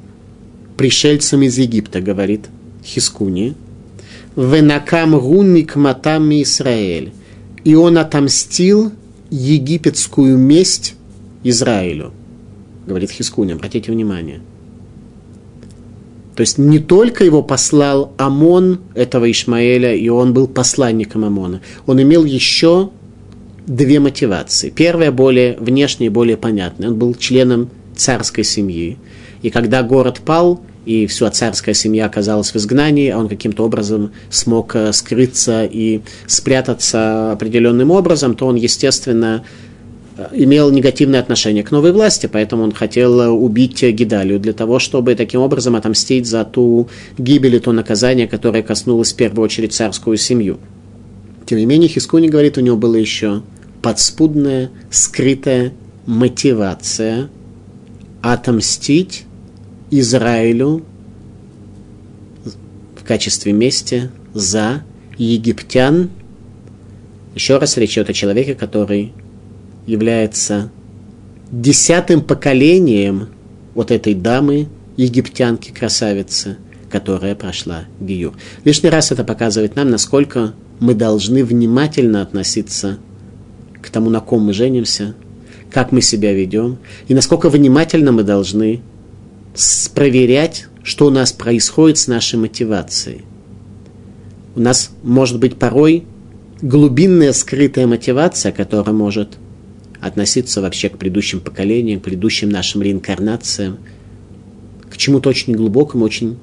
[0.76, 2.48] пришельцем из Египта, говорит
[2.84, 3.54] Хискуни.
[4.36, 7.12] Венакам гунник матами Израиль.
[7.64, 8.92] И он отомстил
[9.30, 10.96] египетскую месть
[11.44, 12.12] Израилю.
[12.88, 14.42] Говорит Хискуни, обратите внимание–
[16.36, 21.62] то есть не только его послал Амон, этого Ишмаэля, и он был посланником Амона.
[21.86, 22.90] Он имел еще
[23.68, 24.70] две мотивации.
[24.70, 26.90] Первая более внешняя, более понятная.
[26.90, 28.98] Он был членом царской семьи.
[29.42, 34.12] И когда город пал, и вся царская семья оказалась в изгнании, а он каким-то образом
[34.30, 39.44] смог э, скрыться и спрятаться определенным образом, то он, естественно,
[40.32, 45.42] имел негативное отношение к новой власти, поэтому он хотел убить Гидалию для того, чтобы таким
[45.42, 50.60] образом отомстить за ту гибель и то наказание, которое коснулось в первую очередь царскую семью.
[51.46, 53.42] Тем не менее, Хискуни говорит, у него была еще
[53.82, 55.74] подспудная, скрытая
[56.06, 57.30] мотивация
[58.22, 59.26] отомстить
[59.92, 60.84] Израилю
[62.96, 64.84] в качестве мести за
[65.18, 66.10] египтян.
[67.36, 69.12] Еще раз речь идет о человеке, который
[69.86, 70.72] является
[71.52, 73.28] десятым поколением
[73.74, 76.58] вот этой дамы, египтянки, красавицы,
[76.90, 78.34] которая прошла Гию.
[78.64, 82.98] Лишний раз это показывает нам, насколько мы должны внимательно относиться
[83.82, 85.16] к тому, на ком мы женимся,
[85.70, 86.78] как мы себя ведем,
[87.08, 88.82] и насколько внимательно мы должны
[89.94, 93.24] проверять, что у нас происходит с нашей мотивацией.
[94.56, 96.06] У нас может быть порой
[96.62, 99.38] глубинная скрытая мотивация, которая может
[100.00, 103.78] относиться вообще к предыдущим поколениям, к предыдущим нашим реинкарнациям,
[104.90, 106.38] к чему-то очень глубокому, очень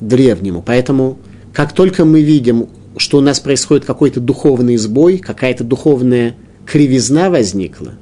[0.00, 0.62] древнему.
[0.62, 1.18] Поэтому,
[1.52, 6.34] как только мы видим, что у нас происходит какой-то духовный сбой, какая-то духовная
[6.66, 7.94] кривизна возникла,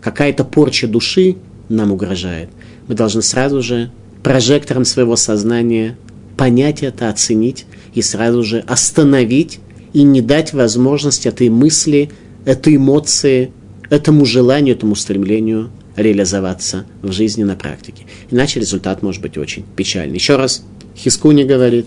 [0.00, 1.36] какая-то порча души
[1.68, 2.48] нам угрожает,
[2.88, 3.90] мы должны сразу же
[4.22, 5.96] прожектором своего сознания
[6.36, 9.60] понять это, оценить и сразу же остановить
[9.92, 12.10] и не дать возможность этой мысли
[12.46, 13.52] этой эмоции,
[13.90, 18.04] этому желанию, этому стремлению реализоваться в жизни на практике.
[18.30, 20.14] Иначе результат может быть очень печальный.
[20.14, 20.64] Еще раз,
[20.96, 21.86] Хискуни говорит,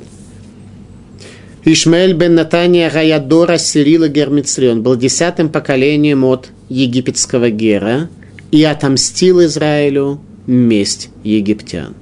[1.64, 4.68] Ишмаэль бен Натания Гаядора Сирила Гермицри.
[4.68, 8.10] Он был десятым поколением от египетского Гера
[8.52, 11.96] и отомстил Израилю месть египтян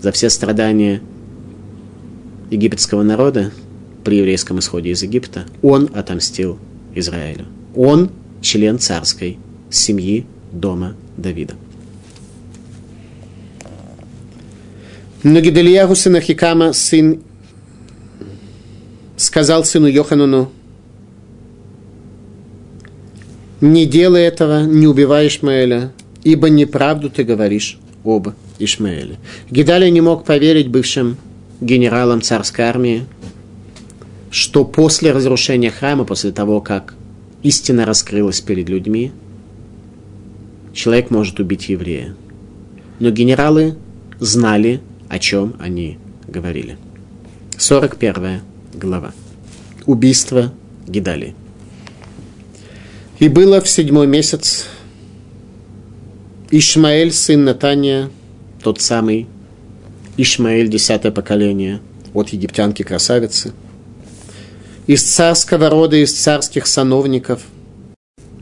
[0.00, 1.00] за все страдания
[2.50, 3.52] египетского народа
[4.04, 5.46] при еврейском исходе из Египта.
[5.62, 6.58] Он отомстил
[6.94, 7.46] Израилю.
[7.76, 8.10] Он
[8.40, 9.38] член царской
[9.70, 11.54] семьи дома Давида.
[15.22, 17.20] Но Гидельяху сына Хикама, сын,
[19.16, 20.50] сказал сыну Йохануну,
[23.62, 25.92] не делай этого, не убивай Ишмаэля,
[26.24, 29.18] ибо неправду ты говоришь об Ишмаэле.
[29.50, 31.16] Гидалия не мог поверить бывшим
[31.60, 33.06] генералам царской армии,
[34.30, 36.94] что после разрушения храма, после того, как
[37.44, 39.12] истина раскрылась перед людьми,
[40.74, 42.16] человек может убить еврея.
[42.98, 43.76] Но генералы
[44.18, 46.78] знали, о чем они говорили.
[47.58, 48.40] 41
[48.74, 49.12] глава.
[49.86, 50.52] Убийство
[50.88, 51.36] Гидали.
[53.18, 54.66] И было в седьмой месяц
[56.50, 58.10] Ишмаэль, сын Натания,
[58.62, 59.26] тот самый
[60.16, 61.80] Ишмаэль, десятое поколение,
[62.14, 63.52] от египтянки красавицы,
[64.86, 67.42] из царского рода, из царских сановников,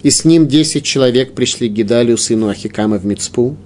[0.02, 3.56] и с ним десять человек пришли к Гидалию, сыну Ахикама, в Мицпу,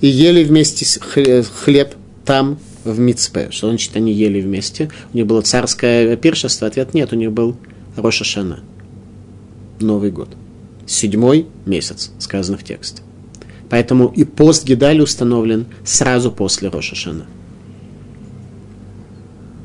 [0.00, 3.48] и ели вместе хлеб там, в Мицпе.
[3.50, 4.90] Что значит, они ели вместе?
[5.12, 6.66] У них было царское пиршество?
[6.66, 7.56] Ответ нет, у них был
[7.96, 8.60] Роша Шана.
[9.80, 10.28] Новый год.
[10.86, 13.02] Седьмой месяц, сказано в тексте.
[13.68, 17.26] Поэтому и пост Гидали установлен сразу после Роша Шана.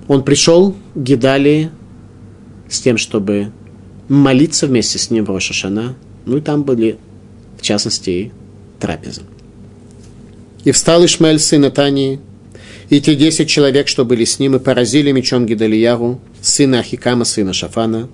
[0.08, 1.72] Он пришел к Гидалии
[2.70, 3.52] с тем, чтобы
[4.08, 5.96] молиться вместе с ним в Роша Шана.
[6.26, 6.98] Ну и там были,
[7.58, 8.32] в частности, и
[8.80, 9.24] трапезы.
[10.64, 12.20] И встал Ишмаэль, сын Натании,
[12.90, 17.54] и те десять человек, что были с ним, и поразили мечом Гидалияру, сына Ахикама, сына
[17.54, 18.10] Шафана.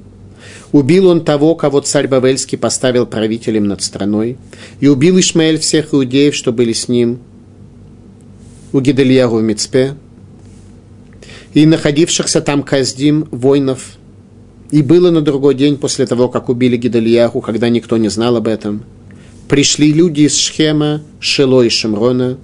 [0.71, 4.37] Убил он того, кого царь Бавельский поставил правителем над страной,
[4.79, 7.19] и убил Ишмаэль всех иудеев, что были с ним,
[8.71, 9.95] у Гидальяру в Мицпе,
[11.53, 13.97] и находившихся там каздим воинов.
[14.71, 18.47] И было на другой день после того, как убили Гидальяру, когда никто не знал об
[18.47, 18.83] этом–
[19.51, 22.37] пришли люди из Шхема, Шило и Шимрона,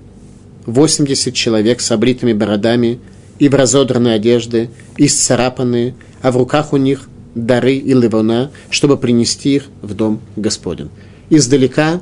[0.66, 3.00] 80 человек с обритыми бородами
[3.40, 7.08] и в разодранной одежде, и сцарапанные, а в руках у них
[7.46, 10.90] дары и ливона, чтобы принести их в дом Господен.
[11.30, 12.02] Издалека,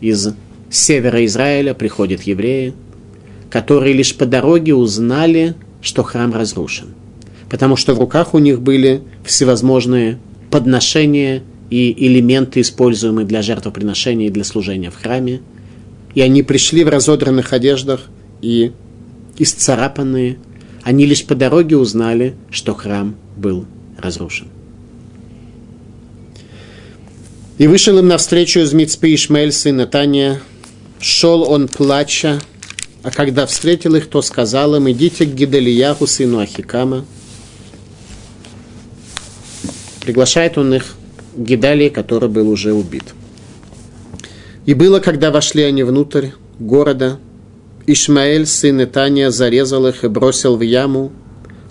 [0.00, 0.34] из
[0.70, 2.74] севера Израиля, приходят евреи,
[3.50, 6.88] которые лишь по дороге узнали, что храм разрушен.
[7.50, 10.18] Потому что в руках у них были всевозможные
[10.50, 15.40] подношения и элементы, используемые для жертвоприношения и для служения в храме.
[16.14, 18.08] И они пришли в разодранных одеждах
[18.40, 18.72] и
[19.38, 20.38] исцарапанные.
[20.82, 23.66] Они лишь по дороге узнали, что храм был
[24.02, 24.48] разрушен.
[27.58, 30.40] И вышел им навстречу из Мицпы Ишмаэль, сын Натания.
[30.98, 32.40] Шел он плача,
[33.02, 37.04] а когда встретил их, то сказал им, идите к Гидалияху, сыну Ахикама.
[40.00, 40.94] Приглашает он их
[41.36, 43.14] Гидалии, который был уже убит.
[44.66, 47.18] И было, когда вошли они внутрь города,
[47.86, 51.12] Ишмаэль, сын Итания, зарезал их и бросил в яму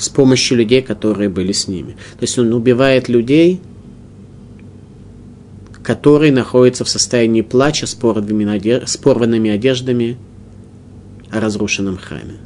[0.02, 1.92] с помощью людей, которые были с ними.
[1.92, 3.62] То есть он убивает людей,
[5.84, 10.18] которые находятся в состоянии плача с порванными одеждами
[11.30, 12.40] о разрушенном храме.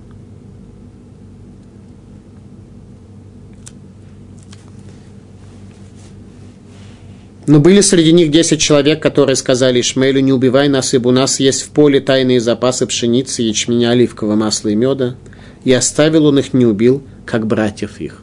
[7.47, 11.39] Но были среди них десять человек, которые сказали Ишмаэлю, не убивай нас, ибо у нас
[11.39, 15.15] есть в поле тайные запасы пшеницы, ячменя, оливкового масла и меда.
[15.63, 18.21] И оставил он их, не убил, как братьев их.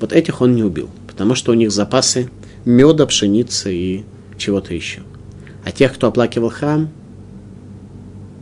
[0.00, 2.30] Вот этих он не убил, потому что у них запасы
[2.64, 4.04] меда, пшеницы и
[4.36, 5.02] чего-то еще.
[5.64, 6.88] А тех, кто оплакивал храм,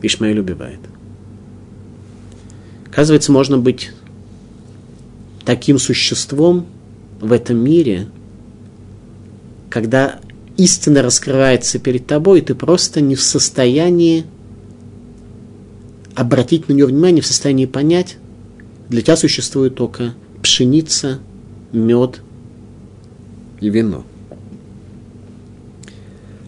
[0.02, 0.80] Ишмаэль убивает.
[2.86, 3.92] Оказывается, можно быть
[5.44, 6.66] таким существом
[7.20, 8.08] в этом мире–
[9.76, 10.20] когда
[10.56, 14.24] истина раскрывается перед тобой, ты просто не в состоянии
[16.14, 18.16] обратить на нее внимание, в состоянии понять,
[18.88, 21.18] для тебя существует только пшеница,
[21.72, 22.20] мед
[23.60, 24.04] и вино.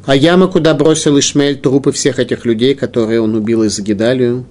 [0.06, 4.46] А яма, куда бросил Ишмель трупы всех этих людей, которые он убил из Гидалию,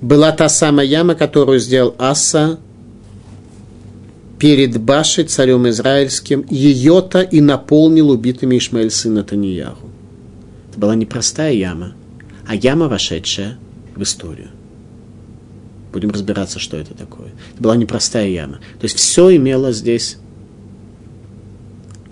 [0.00, 2.58] была та самая яма, которую сделал Аса
[4.38, 9.88] перед Башей, царем израильским, ее-то и наполнил убитыми Ишмаэль сына Танияху.
[10.70, 11.94] Это была не простая яма,
[12.46, 13.56] а яма, вошедшая
[13.96, 14.50] в историю.
[15.94, 17.28] Будем разбираться, что это такое.
[17.54, 18.58] Это была непростая яма.
[18.80, 20.18] То есть все имело здесь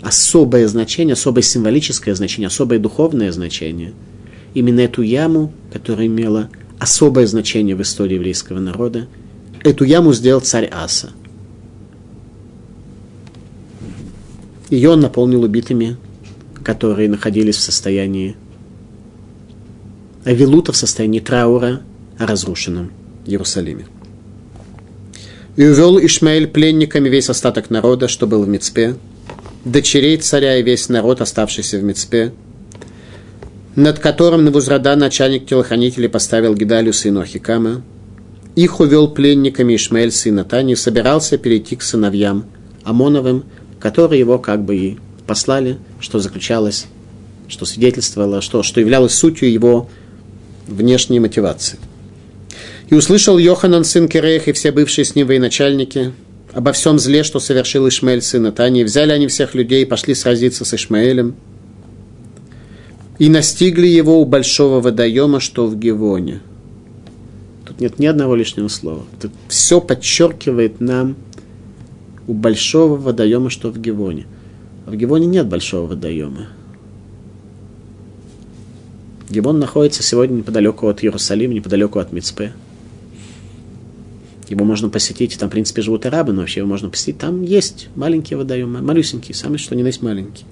[0.01, 3.93] особое значение, особое символическое значение, особое духовное значение.
[4.55, 9.07] Именно эту яму, которая имела особое значение в истории еврейского народа,
[9.63, 11.11] эту яму сделал царь Аса–
[14.73, 15.97] Ее он наполнил убитыми,
[16.63, 18.35] которые находились в состоянии
[20.25, 21.83] Авилута, в состоянии траура
[22.17, 22.91] о разрушенном
[23.25, 23.85] Иерусалиме.
[25.55, 28.95] И увел Ишмаэль пленниками весь остаток народа, что был в Мицпе,
[29.65, 32.33] дочерей царя и весь народ, оставшийся в Мицпе,
[33.75, 37.81] над которым Навузрада, начальник телохранителей, поставил Гидалю, сыну Ахикама.
[38.55, 42.45] Их увел пленниками Ишмаэль, сын Натани, собирался перейти к сыновьям
[42.83, 43.45] Амоновым,
[43.79, 46.85] которые его как бы и послали, что заключалось,
[47.47, 49.89] что свидетельствовало, что, что являлось сутью его
[50.67, 51.79] внешней мотивации.
[52.89, 56.13] И услышал Йоханан, сын Киреях, и все бывшие с ним военачальники,
[56.53, 58.83] обо всем зле, что совершил Ишмаэль, сын Натани.
[58.83, 61.35] Взяли они всех людей и пошли сразиться с Ишмаэлем.
[63.19, 66.41] И настигли его у большого водоема, что в Гевоне.
[67.65, 69.03] Тут нет ни одного лишнего слова.
[69.21, 71.15] Тут все подчеркивает нам
[72.27, 74.25] у большого водоема, что в Гевоне.
[74.85, 76.49] А в Гевоне нет большого водоема.
[79.29, 82.53] Гевон находится сегодня неподалеку от Иерусалима, неподалеку от Мицпе.
[84.53, 87.17] Его можно посетить, там, в принципе, живут арабы, но вообще его можно посетить.
[87.17, 90.45] Там есть маленькие водоемы, малюсенькие, самые что ни на есть маленькие.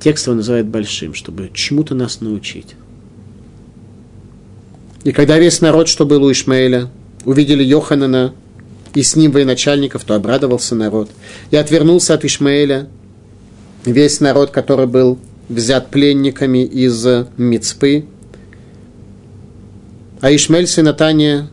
[0.00, 2.76] Текст его называют большим, чтобы чему-то нас научить.
[5.04, 6.88] И когда весь народ, что был у Ишмаэля,
[7.26, 8.34] увидели Йоханана
[8.94, 11.10] и с ним военачальников, то обрадовался народ.
[11.50, 12.88] И отвернулся от Ишмаэля
[13.84, 15.18] весь народ, который был
[15.50, 17.06] взят пленниками из
[17.36, 18.06] Мицпы.
[20.22, 21.50] А Ишмель, сын Натания,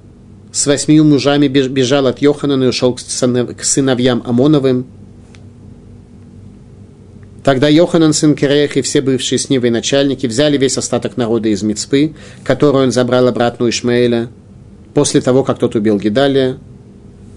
[0.53, 4.85] с восьмью мужами бежал от Йоханана и ушел к сыновьям Амоновым.
[7.43, 11.63] Тогда Йоханан, сын Киреях, и все бывшие с ним начальники взяли весь остаток народа из
[11.63, 14.29] Мицпы, которую он забрал обратно у Ишмаэля,
[14.93, 16.59] после того, как тот убил Гидалия,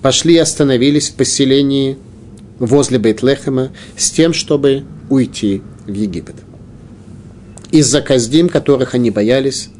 [0.02, 1.96] пошли и остановились в поселении
[2.58, 6.36] возле Бейтлехема с тем, чтобы уйти в Египет.
[7.70, 9.70] Из-за Каздим, которых они боялись,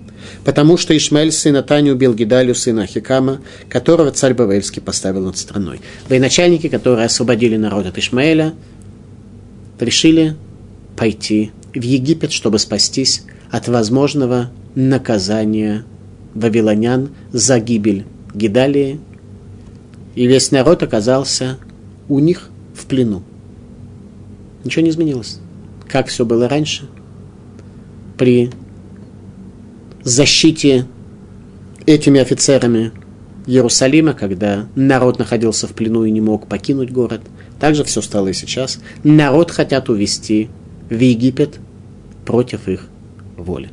[0.47, 5.81] потому что Ишмаэль, сын Натани, убил Гидалю, сына Ахикама, которого царь Бавельский поставил над страной.
[6.09, 8.55] Военачальники, которые освободили народ от Ишмаэля,
[9.81, 10.37] решили
[10.97, 15.85] пойти в Египет, чтобы спастись от возможного наказания
[16.33, 19.01] вавилонян за гибель Гидалии.
[20.15, 21.59] И весь народ оказался
[22.09, 23.25] у них в плену.
[24.63, 25.41] Ничего не изменилось.
[25.89, 26.89] Как все было раньше,
[28.17, 28.53] при
[30.07, 30.87] защите
[31.85, 32.93] этими офицерами
[33.47, 37.23] Иерусалима, когда народ находился в плену и не мог покинуть город.
[37.59, 38.79] Также все стало и сейчас.
[39.03, 40.49] Народ хотят увести
[40.89, 41.59] в Египет
[42.25, 42.89] против их
[43.37, 43.69] воли.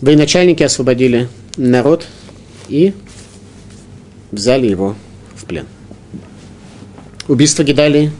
[0.00, 1.28] Военачальники освободили
[1.58, 2.06] народ
[2.68, 2.94] и
[4.30, 4.96] взяли его
[5.36, 5.66] в плен.
[7.28, 8.10] Убийство Гидалии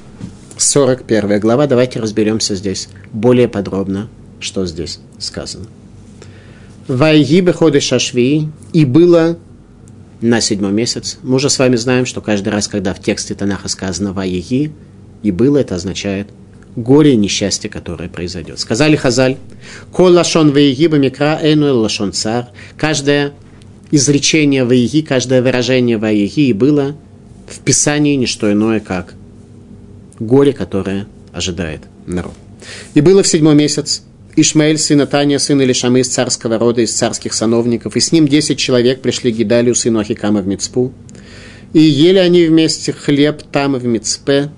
[0.58, 1.66] 41 глава.
[1.66, 4.08] Давайте разберемся здесь более подробно,
[4.40, 5.66] что здесь сказано.
[6.88, 9.38] Вайги беходы шашви, и было
[10.20, 11.18] на седьмой месяц.
[11.22, 14.72] Мы уже с вами знаем, что каждый раз, когда в тексте Танаха сказано Вайги,
[15.22, 16.28] и было, это означает
[16.76, 18.58] горе и несчастье, которое произойдет.
[18.58, 19.36] Сказали Хазаль,
[19.92, 22.48] «Кол лашон ваиги бамикра эну лашон цар».
[22.76, 23.32] Каждое
[23.90, 26.96] изречение ваиги, каждое выражение ваиги и было
[27.46, 29.14] в Писании не что иное, как
[30.18, 32.34] горе, которое ожидает народ.
[32.94, 34.02] И было в седьмой месяц
[34.36, 38.58] Ишмаэль, сын Натания, сын Илишамы из царского рода, из царских сановников, и с ним десять
[38.58, 40.92] человек пришли к Гидалию, сыну Ахикама, в Мицпу.
[41.72, 44.50] И ели они вместе хлеб там, в Мицпе.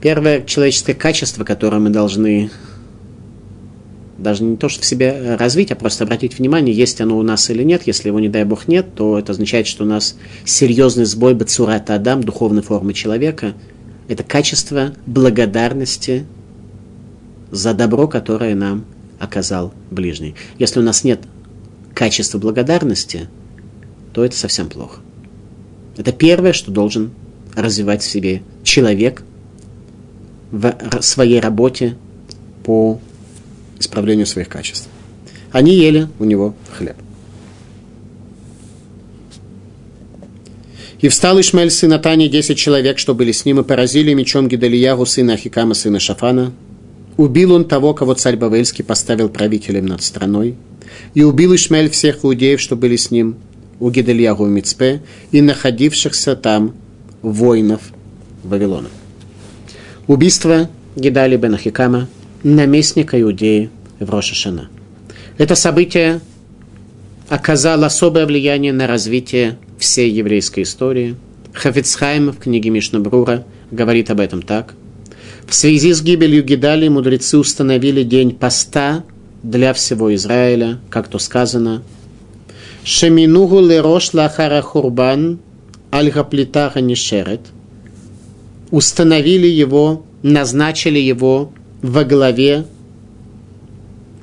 [0.00, 2.50] Первое человеческое качество, которое мы должны
[4.22, 7.50] даже не то, что в себе развить, а просто обратить внимание, есть оно у нас
[7.50, 7.82] или нет.
[7.86, 11.94] Если его, не дай бог, нет, то это означает, что у нас серьезный сбой Бацурата
[11.94, 13.54] Адам, духовной формы человека.
[14.08, 16.26] Это качество благодарности
[17.50, 18.84] за добро, которое нам
[19.18, 20.34] оказал ближний.
[20.58, 21.20] Если у нас нет
[21.94, 23.28] качества благодарности,
[24.12, 25.00] то это совсем плохо.
[25.96, 27.10] Это первое, что должен
[27.54, 29.22] развивать в себе человек
[30.50, 31.96] в своей работе
[32.64, 33.00] по
[33.82, 34.88] исправлению своих качеств.
[35.50, 36.96] Они ели у него хлеб.
[41.00, 45.04] И встал Ишмель, сын Натани, десять человек, что были с ним, и поразили мечом Гидалиягу,
[45.04, 46.52] сына Ахикама, сына Шафана.
[47.16, 50.54] Убил он того, кого царь Бавельский поставил правителем над страной.
[51.14, 53.34] И убил Ишмель всех иудеев, что были с ним,
[53.80, 55.02] у Гидальягу в Мицпе,
[55.32, 56.74] и находившихся там
[57.20, 57.80] воинов
[58.44, 58.88] Вавилона.
[60.06, 62.08] Убийство Гидали бен Ахикама–
[62.42, 64.68] наместника Иудеи в Рошашана.
[65.38, 66.20] Это событие
[67.28, 71.16] оказало особое влияние на развитие всей еврейской истории.
[71.52, 74.74] Хафицхайм в книге Мишнабрура говорит об этом так.
[75.46, 79.04] В связи с гибелью Гидали мудрецы установили день поста
[79.42, 81.82] для всего Израиля, как то сказано.
[82.84, 85.38] Шеминугу лерош лахара хурбан
[85.92, 87.40] аль-гаплитаха нишерет.
[88.70, 92.64] Установили его, назначили его во главе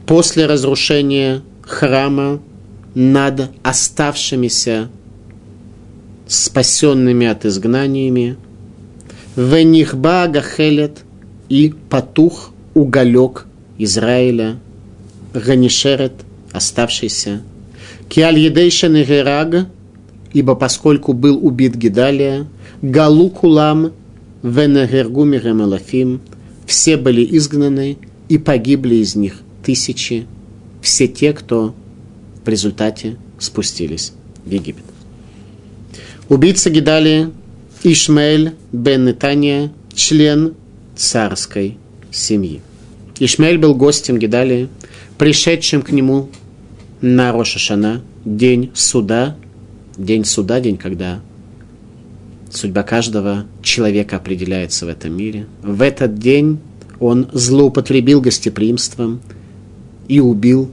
[0.05, 2.39] после разрушения храма
[2.95, 4.89] над оставшимися
[6.27, 8.37] спасенными от изгнаниями.
[9.35, 10.99] Венихба гахелет
[11.49, 13.45] и потух уголек
[13.77, 14.57] Израиля,
[15.33, 16.13] Ганишерет,
[16.51, 17.41] оставшийся,
[18.09, 19.67] Киаль Едейшен Гераг,
[20.33, 22.47] ибо поскольку был убит Гидалия,
[22.81, 23.93] Галу Кулам,
[24.43, 26.21] Венегергу Миремалафим,
[26.69, 27.97] все были изгнаны,
[28.29, 30.27] и погибли из них тысячи,
[30.83, 31.73] все те, кто
[32.45, 34.13] в результате спустились
[34.45, 34.83] в Египет.
[36.29, 37.31] Убийца Гидалия
[37.83, 40.53] Ишмаэль бен Нетания, член
[40.95, 41.79] царской
[42.11, 42.61] семьи.
[43.19, 44.69] Ишмаэль был гостем Гидалии,
[45.17, 46.29] пришедшим к нему
[47.01, 49.35] на Рошашана, день суда,
[49.97, 51.19] день суда, день, когда
[52.49, 55.47] судьба каждого человека определяется в этом мире.
[55.61, 56.59] В этот день
[56.99, 59.21] он злоупотребил гостеприимством
[60.07, 60.71] и убил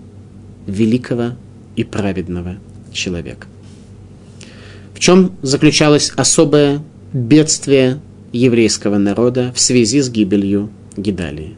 [0.67, 1.33] великого
[1.77, 2.57] и праведного
[2.93, 3.47] человека.
[4.95, 8.01] В чем заключалось особое бедствие
[8.33, 11.55] еврейского народа в связи с гибелью Гидалии?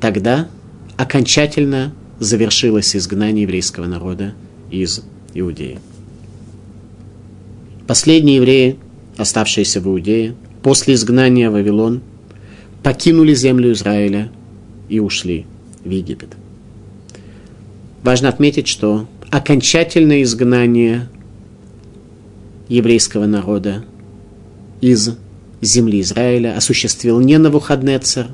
[0.00, 0.48] Тогда
[0.96, 4.34] окончательно завершилось изгнание еврейского народа
[4.70, 5.02] из
[5.34, 5.78] Иудеи.
[7.86, 8.78] Последние евреи,
[9.18, 12.00] оставшиеся в Иудее, после изгнания в Вавилон,
[12.82, 14.30] покинули землю Израиля
[14.88, 15.44] и ушли
[15.84, 16.30] в Египет.
[18.02, 21.08] Важно отметить, что окончательное изгнание
[22.68, 23.84] еврейского народа
[24.80, 25.10] из
[25.60, 28.28] земли Израиля осуществил не Навуходнецер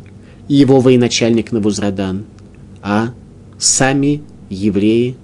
[0.49, 2.25] и его военачальник Навузрадан,
[2.83, 3.15] а
[3.59, 5.17] сами евреи,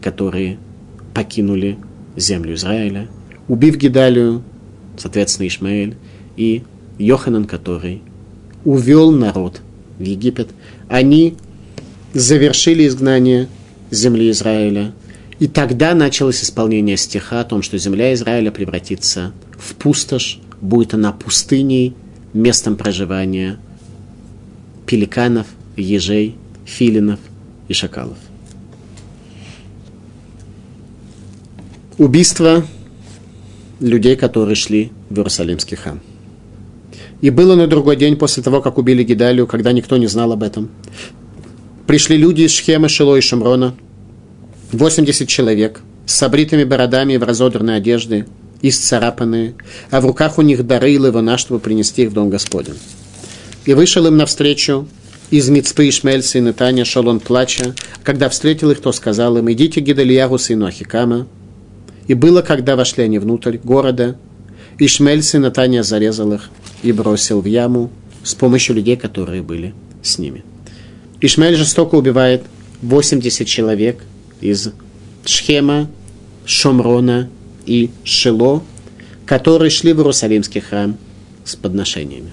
[0.00, 0.58] которые
[1.14, 1.78] покинули
[2.16, 3.08] землю Израиля,
[3.48, 4.42] убив Гидалию,
[5.02, 5.96] соответственно, Ишмаэль,
[6.36, 6.62] и
[6.98, 8.02] Йоханан, который
[8.64, 9.60] увел народ
[9.98, 10.48] в Египет.
[10.88, 11.36] Они
[12.14, 13.48] завершили изгнание
[13.90, 14.92] земли Израиля.
[15.38, 21.12] И тогда началось исполнение стиха о том, что земля Израиля превратится в пустошь, будет она
[21.12, 21.94] пустыней,
[22.32, 23.58] местом проживания
[24.86, 25.46] пеликанов,
[25.76, 27.18] ежей, филинов
[27.68, 28.18] и шакалов.
[31.98, 32.64] Убийство
[33.82, 36.00] людей, которые шли в Иерусалимский храм.
[37.20, 40.42] И было на другой день после того, как убили Гидалию, когда никто не знал об
[40.42, 40.70] этом.
[41.86, 43.74] Пришли люди из Шхема, Шило и Шамрона,
[44.72, 48.26] 80 человек, с обритыми бородами и в разодранной одежде,
[48.62, 49.54] исцарапанные,
[49.90, 52.78] а в руках у них дары и лывана, чтобы принести их в дом Господень.
[53.66, 54.88] И вышел им навстречу
[55.30, 57.74] из Мицпы Ишмельса и Натания, шел он плача.
[58.02, 61.26] Когда встретил их, то сказал им, идите к Гидальяру, сыну Ахикама.
[62.08, 64.16] И было, когда вошли они внутрь города,
[64.78, 66.50] Ишмель, сын Натания, зарезал их
[66.82, 67.90] и бросил в яму
[68.24, 70.44] с помощью людей, которые были с ними.
[71.20, 72.42] Ишмель жестоко убивает
[72.82, 74.02] 80 человек
[74.40, 74.70] из
[75.24, 75.88] Шхема,
[76.44, 77.28] Шомрона
[77.64, 78.62] и Шило,
[79.24, 80.96] которые шли в Иерусалимский храм
[81.44, 82.30] с подношениями.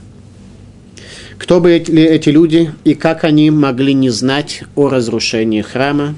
[1.37, 6.15] Кто были эти люди и как они могли не знать о разрушении храма?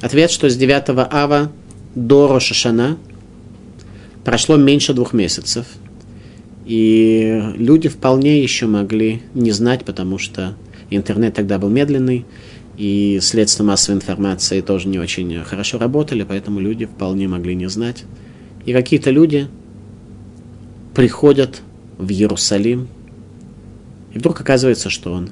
[0.00, 1.52] Ответ, что с 9 ава
[1.94, 2.98] до Рошашана
[4.24, 5.66] прошло меньше двух месяцев.
[6.64, 10.56] И люди вполне еще могли не знать, потому что
[10.90, 12.24] интернет тогда был медленный,
[12.76, 18.04] и средства массовой информации тоже не очень хорошо работали, поэтому люди вполне могли не знать.
[18.64, 19.48] И какие-то люди
[20.94, 21.62] приходят
[21.98, 22.88] в Иерусалим,
[24.14, 25.30] и вдруг оказывается, что он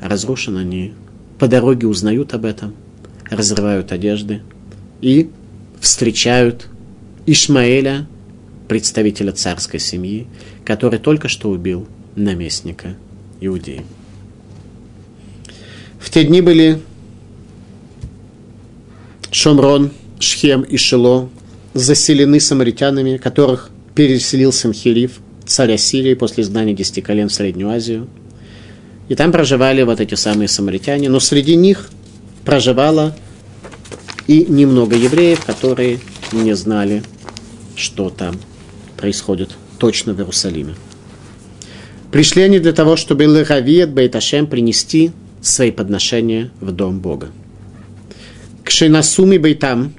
[0.00, 0.92] разрушен, они
[1.38, 2.74] по дороге узнают об этом,
[3.30, 4.42] разрывают одежды
[5.00, 5.30] и
[5.86, 6.66] встречают
[7.26, 8.06] Ишмаэля,
[8.66, 10.26] представителя царской семьи,
[10.64, 12.96] который только что убил наместника
[13.40, 13.84] Иудеи.
[16.00, 16.80] В те дни были
[19.30, 21.28] Шомрон, Шхем и Шило
[21.72, 28.08] заселены самаритянами, которых переселил Самхирив, царь Ассирии, после изгнания десяти колен в Среднюю Азию.
[29.08, 31.90] И там проживали вот эти самые самаритяне, но среди них
[32.44, 33.14] проживало
[34.26, 36.00] и немного евреев, которые
[36.32, 37.02] не знали,
[37.76, 38.36] что там
[38.96, 40.74] происходит точно в Иерусалиме.
[42.10, 47.30] Пришли они для того, чтобы Леравиет Бейташем принести свои подношения в дом Бога.
[48.64, 49.92] К Шейнасуми Бейтам,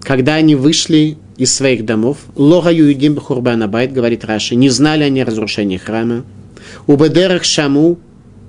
[0.00, 5.20] когда они вышли из своих домов, Лога Юидим Бхурбана Байт, говорит Раши, не знали они
[5.20, 6.24] о разрушении храма,
[6.86, 7.98] у Бедерах Шаму,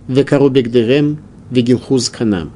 [0.08, 2.52] Векарубик Дерем, Вегилхуз Канам.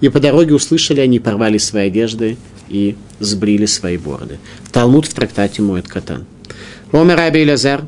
[0.00, 2.36] И по дороге услышали они, порвали свои одежды
[2.68, 4.38] и сбрили свои бороды.
[4.72, 6.26] Талмуд в трактате Моет Катан.
[6.92, 7.86] Омер Аби Лазар,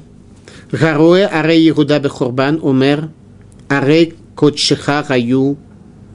[0.72, 3.10] Гаруэ Арей Игуда Бехурбан, Умер,
[3.68, 5.58] Арей Котшиха Гаю,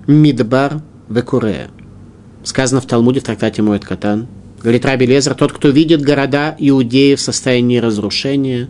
[0.08, 1.70] Мидбар Векурея.
[2.44, 4.28] Сказано в Талмуде в трактате Моет Катан.
[4.62, 8.70] Говорит Раби Лезер, тот, кто видит города Иудеи в состоянии разрушения,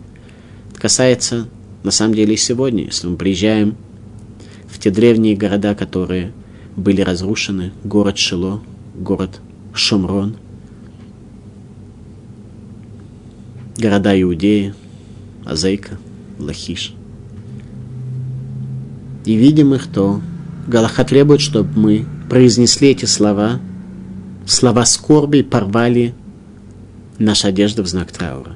[0.76, 1.46] касается
[1.84, 3.76] на самом деле и сегодня, если мы приезжаем
[4.84, 6.34] те древние города, которые
[6.76, 8.62] были разрушены, город Шило,
[8.94, 9.40] город
[9.72, 10.36] Шумрон,
[13.76, 14.74] города Иудеи,
[15.44, 15.98] Азейка,
[16.38, 16.94] Лахиш.
[19.24, 20.20] И видим их, то
[20.66, 23.60] Галаха требует, чтобы мы произнесли эти слова,
[24.46, 26.14] слова скорби и порвали
[27.18, 28.52] наши одежды в знак траура.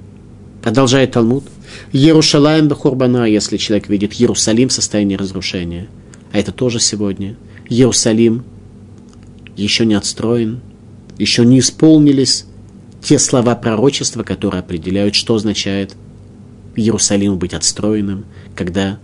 [0.62, 1.44] Продолжает Талмуд.
[1.92, 5.88] Иерушалаем бахурбана, если человек видит Иерусалим в состоянии разрушения.
[6.32, 7.36] А это тоже сегодня.
[7.68, 8.44] Иерусалим
[9.56, 10.60] еще не отстроен,
[11.18, 12.46] еще не исполнились
[13.02, 15.94] те слова пророчества, которые определяют, что означает
[16.76, 18.98] Иерусалиму быть отстроенным, когда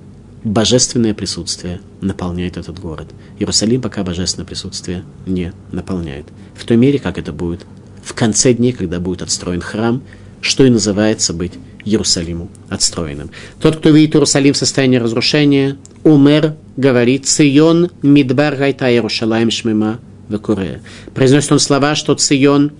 [0.44, 3.08] божественное присутствие наполняет этот город.
[3.38, 6.26] Иерусалим пока божественное присутствие не наполняет.
[6.54, 7.66] В той мере, как это будет
[8.02, 10.02] в конце дней, когда будет отстроен храм,
[10.40, 11.52] что и называется быть
[11.84, 13.30] Иерусалиму отстроенным.
[13.60, 19.98] Тот, кто видит Иерусалим в состоянии разрушения, умер, говорит, Цион мидбар гайта Иерушалаем шмима
[20.28, 20.80] векуре.
[21.14, 22.72] Произносит он слова, что Цион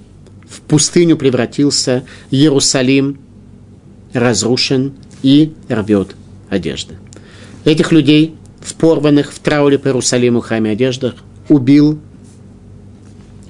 [0.49, 3.19] в пустыню превратился, Иерусалим
[4.13, 6.15] разрушен и рвет
[6.49, 6.95] одежды.
[7.65, 11.15] Этих людей, в порванных в трауре по Иерусалиму храме одеждах,
[11.49, 11.99] убил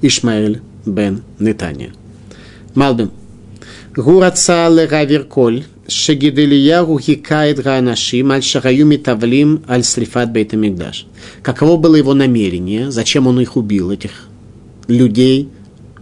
[0.01, 1.93] Ишмаэль бен Нетания.
[2.73, 3.11] Малбим.
[3.95, 5.23] Гураца легавир
[5.87, 11.05] шегиделияху хикает гаанашим, аль шагаю митавлим, аль срифат бейтамигдаш.
[11.41, 14.11] Каково было его намерение, зачем он их убил, этих
[14.87, 15.49] людей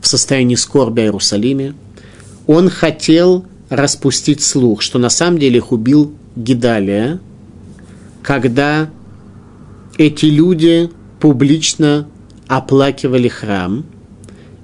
[0.01, 1.73] в состоянии скорби о Иерусалиме?
[2.47, 7.19] Он хотел распустить слух, что на самом деле их убил Гидалия,
[8.21, 8.89] когда
[9.97, 12.07] эти люди публично
[12.47, 13.85] оплакивали храм,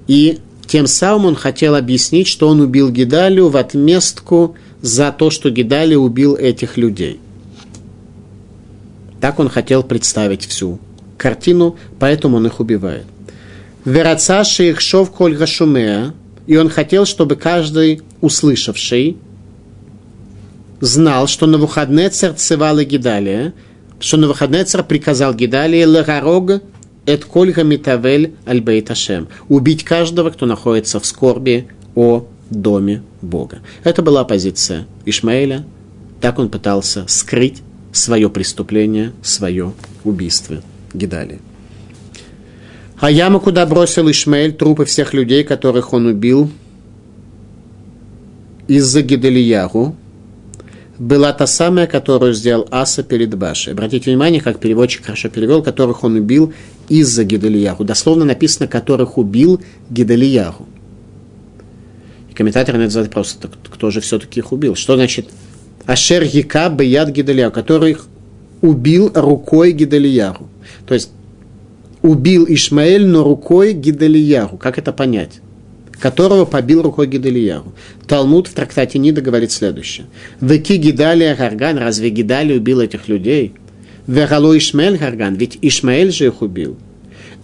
[0.06, 5.50] и тем самым он хотел объяснить, что он убил Гидалию в отместку за то, что
[5.50, 7.20] Гидалия убил этих людей.
[9.20, 10.78] Так он хотел представить всю
[11.18, 13.04] картину, поэтому он их убивает.
[13.84, 16.14] Верацаши их шов коль гашумеа,
[16.46, 19.16] и он хотел, чтобы каждый услышавший
[20.80, 23.52] знал, что на выходные царь цевал Гидалия,
[24.00, 26.62] что на выходные царь приказал Гидалии лерарог
[27.06, 29.28] эт кольга митавель альбейт Ашем.
[29.48, 33.60] Убить каждого, кто находится в скорби о доме Бога.
[33.84, 35.64] Это была позиция Ишмаэля.
[36.20, 39.72] Так он пытался скрыть свое преступление, свое
[40.04, 41.40] убийство Гидалии.
[42.98, 46.50] А яму, куда бросил Ишмаэль трупы всех людей, которых он убил
[48.68, 49.96] из-за Гидалиягу,
[50.98, 53.72] была та самая, которую сделал Аса перед Башей.
[53.72, 56.52] Обратите внимание, как переводчик хорошо перевел, которых он убил
[56.90, 57.84] из-за Гидалияху.
[57.84, 60.68] Дословно написано, которых убил Гидалияху.
[62.40, 64.74] Комментаторы на этот вопрос, кто же все-таки их убил?
[64.74, 65.28] Что значит
[65.84, 68.06] Ашер Яка Бияд Гидалияху, который их
[68.62, 70.48] убил рукой Гидалияху.
[70.86, 71.10] То есть
[72.00, 74.56] убил Ишмаэль, но рукой Гидалияху.
[74.56, 75.42] Как это понять?
[76.00, 77.74] которого побил рукой Гидалияру.
[78.06, 80.06] Талмуд в трактате Нида говорит следующее.
[80.40, 83.52] Веки Гидалия Гарган, разве Гидали убил этих людей?
[84.06, 86.78] Вегало Ишмаэль Гарган, ведь Ишмаэль же их убил.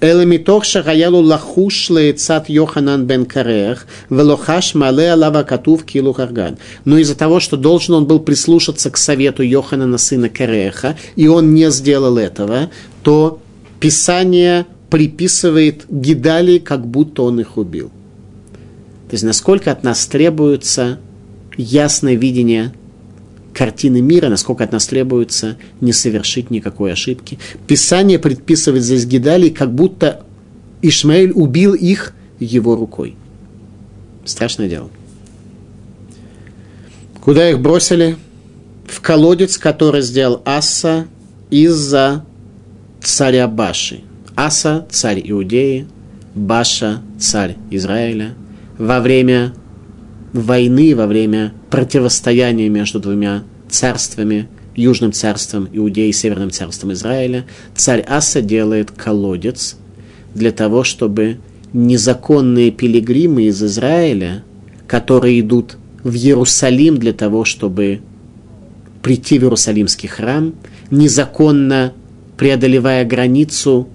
[0.01, 6.15] Элемитох шагаялу лахуш лейцат Йоханан бен Карех, велохаш мале алава катув килу.
[6.85, 11.55] Но из-за того, что должен он был прислушаться к совету Йоханана сына Кареха, и он
[11.55, 12.71] не сделал этого,
[13.03, 13.41] то
[13.81, 17.89] Писание приписывает Гидали, как будто он их убил.
[19.09, 20.99] То есть насколько от нас требуется
[21.57, 22.73] ясное видение
[23.57, 27.39] картины мира, насколько от нас требуется не совершить никакой ошибки.
[27.67, 30.25] Писание предписывает здесь Гидалии, как будто
[30.83, 33.17] Ишмаэль убил их его рукой.
[34.27, 34.91] Страшное дело.
[37.23, 38.17] Куда их бросили?
[38.87, 41.07] В колодец, который сделал Аса
[41.51, 42.25] из-за
[43.03, 44.01] царя Баши.
[44.37, 45.87] Аса– царь Иудеи,
[46.35, 48.35] Баша– царь Израиля–
[48.79, 49.55] во время
[50.33, 58.05] войны, во время противостояния между двумя царствами, Южным царством Иудеи и Северным царством Израиля, царь
[58.07, 59.77] Аса делает колодец
[60.35, 61.39] для того, чтобы
[61.73, 64.45] незаконные пилигримы из Израиля,
[64.87, 68.01] которые идут в Иерусалим для того, чтобы
[69.03, 70.55] прийти в Иерусалимский храм,
[70.91, 71.95] незаконно
[72.37, 73.89] преодолевая границу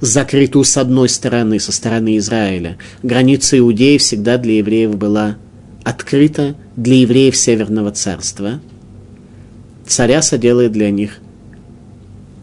[0.00, 2.76] закрытую с одной стороны, со стороны Израиля.
[3.02, 5.36] Граница Иудеи всегда для евреев была
[5.84, 8.60] открыта для евреев Северного царства.
[9.86, 11.18] Царяса делает для них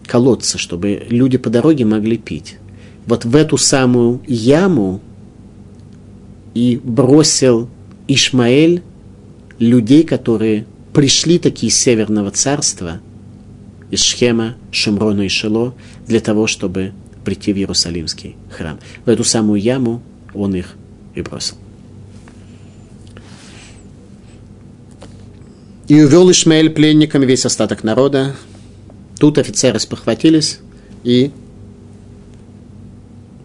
[0.05, 2.57] колодцы, чтобы люди по дороге могли пить.
[3.05, 5.01] Вот в эту самую яму
[6.53, 7.69] и бросил
[8.07, 8.81] Ишмаэль
[9.59, 12.99] людей, которые пришли такие из Северного царства
[13.91, 15.73] из Шхема, Шумрона и Шило
[16.07, 18.79] для того, чтобы прийти в Иерусалимский храм.
[19.05, 20.01] В эту самую яму
[20.33, 20.75] он их
[21.15, 21.55] и бросил.
[25.89, 28.35] И увел Ишмаэль пленниками весь остаток народа.
[29.19, 30.59] Тут офицеры спохватились
[31.03, 31.31] и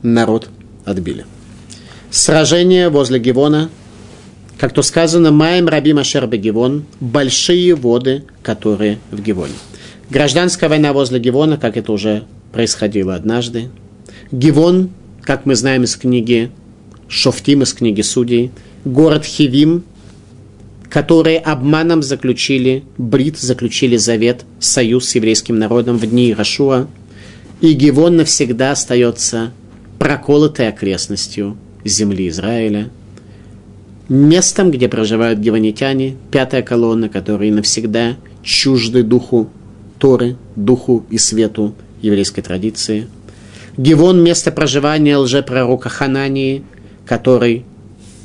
[0.02, 0.50] народ
[0.84, 1.24] отбили.
[2.10, 3.70] Сражение возле Гивона,
[4.58, 9.54] как то сказано, Маем Раби Машер Гивон, большие воды, которые в Гивоне.
[10.10, 13.70] Гражданская война возле Гивона, как это уже происходило однажды.
[14.30, 14.90] Гивон,
[15.22, 16.50] как мы знаем из книги
[17.08, 18.50] Шофтим, из книги Судей,
[18.84, 19.82] город Хивим,
[20.94, 26.86] которые обманом заключили брит, заключили завет, союз с еврейским народом в дни Рашуа.
[27.60, 29.50] И Гивон навсегда остается
[29.98, 32.90] проколотой окрестностью земли Израиля,
[34.08, 38.14] местом, где проживают гиванитяне, пятая колонна, которые навсегда
[38.44, 39.50] чужды духу
[39.98, 43.08] Торы, духу и свету еврейской традиции.
[43.76, 46.62] Гивон– место проживания лжепророка Ханании,
[47.04, 47.64] который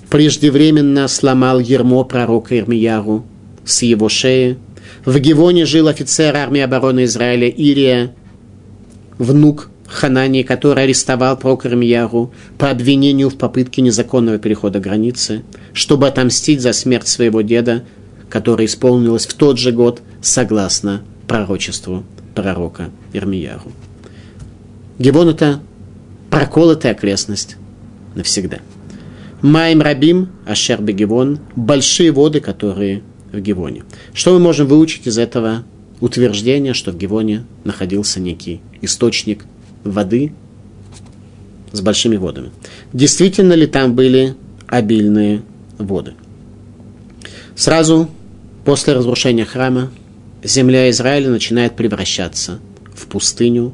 [0.10, 3.26] преждевременно сломал ермо пророка Ирмияру
[3.66, 4.58] с его шеи.
[5.06, 8.14] В Гивоне жил офицер армии обороны Израиля Ирия,
[9.18, 15.44] внук Ханании, который арестовал пророка Ирмияру по обвинению в попытке незаконного перехода границы,
[15.74, 17.84] чтобы отомстить за смерть своего деда,
[18.30, 22.04] которая исполнилась в тот же год согласно пророчеству
[22.36, 23.72] пророка Ирмияру.
[25.00, 25.62] Гивон– это
[26.30, 27.58] проколотая окрестность
[28.16, 28.60] навсегда.
[29.42, 33.84] Майм Рабим, Ашер Бегивон– большие воды, которые в Гивоне.
[34.14, 35.64] Что мы можем выучить из этого
[36.02, 39.46] утверждения, что в Гивоне находился некий источник
[39.86, 40.34] воды
[41.72, 42.52] с большими водами?
[42.92, 44.36] Действительно ли там были
[44.68, 45.44] обильные
[45.78, 46.16] воды?
[47.56, 48.10] Сразу
[48.66, 49.90] после разрушения храма
[50.44, 52.60] земля Израиля начинает превращаться
[52.94, 53.74] в пустыню,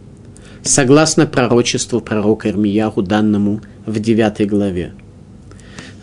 [0.61, 4.93] согласно пророчеству пророка Ирмияху, данному в 9 главе.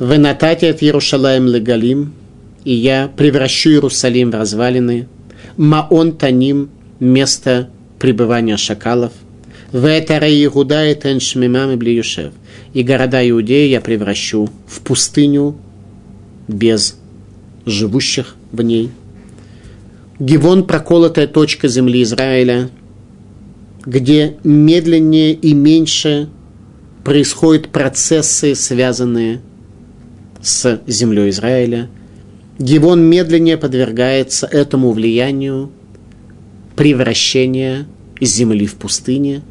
[0.03, 2.13] «Вы натате от Иерушалаем легалим,
[2.65, 5.07] и я превращу Иерусалим в развалины,
[5.57, 9.13] Маон Таним– место пребывания шакалов,
[9.71, 12.33] в Этаре Иуда и Теншмимам и Блиюшев,
[12.75, 15.57] и города Иудеи я превращу в пустыню
[16.49, 16.99] без
[17.65, 18.91] живущих в ней–
[20.19, 22.71] Гивон– проколотая точка земли Израиля,
[23.87, 26.29] где медленнее и меньше
[27.05, 29.52] происходят процессы, связанные с
[30.43, 31.89] землей Израиля.
[32.59, 35.71] Гивон медленнее подвергается этому влиянию
[36.77, 37.87] превращения
[38.21, 39.43] земли в пустыне.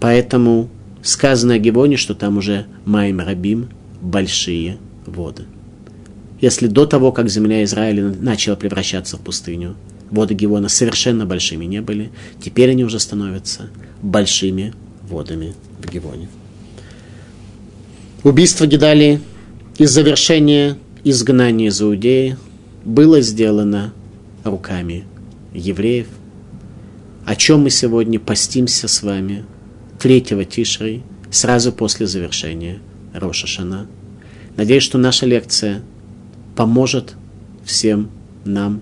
[0.00, 0.68] Поэтому
[1.02, 3.68] сказано о Гивоне, что там уже Майм Рабим–
[4.00, 5.46] большие воды
[6.40, 9.76] если до того, как земля Израиля начала превращаться в пустыню,
[10.10, 12.10] воды Гивона совершенно большими не были,
[12.42, 13.70] теперь они уже становятся
[14.02, 14.74] большими
[15.08, 16.28] водами в Гивоне.
[18.22, 19.20] Убийство Гидали
[19.78, 22.36] и завершение изгнания из Иудеи
[22.84, 23.92] было сделано
[24.44, 25.04] руками
[25.52, 26.06] евреев,
[27.24, 29.44] о чем мы сегодня постимся с вами
[29.98, 32.78] 3 Тишры, сразу после завершения
[33.12, 33.86] Роша Шана.
[34.56, 35.82] Надеюсь, что наша лекция–
[36.56, 37.14] поможет
[37.64, 38.10] всем
[38.44, 38.80] нам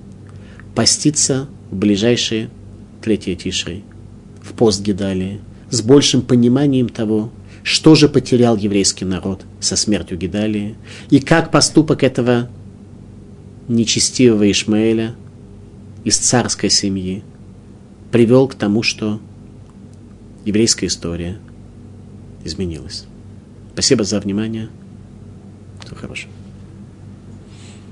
[0.74, 2.48] поститься в ближайшие
[3.02, 3.82] третьи тишры,
[4.40, 5.40] в пост Гидалии,
[5.70, 7.30] с большим пониманием того,
[7.62, 10.76] что же потерял еврейский народ со смертью Гидалии,
[11.10, 12.48] и как поступок этого
[13.68, 15.14] нечестивого Ишмаэля
[16.04, 17.22] из царской семьи
[18.12, 19.20] привел к тому, что
[20.44, 21.38] еврейская история
[22.44, 23.06] изменилась.
[23.72, 24.68] Спасибо за внимание.
[25.82, 26.33] Всего хорошего.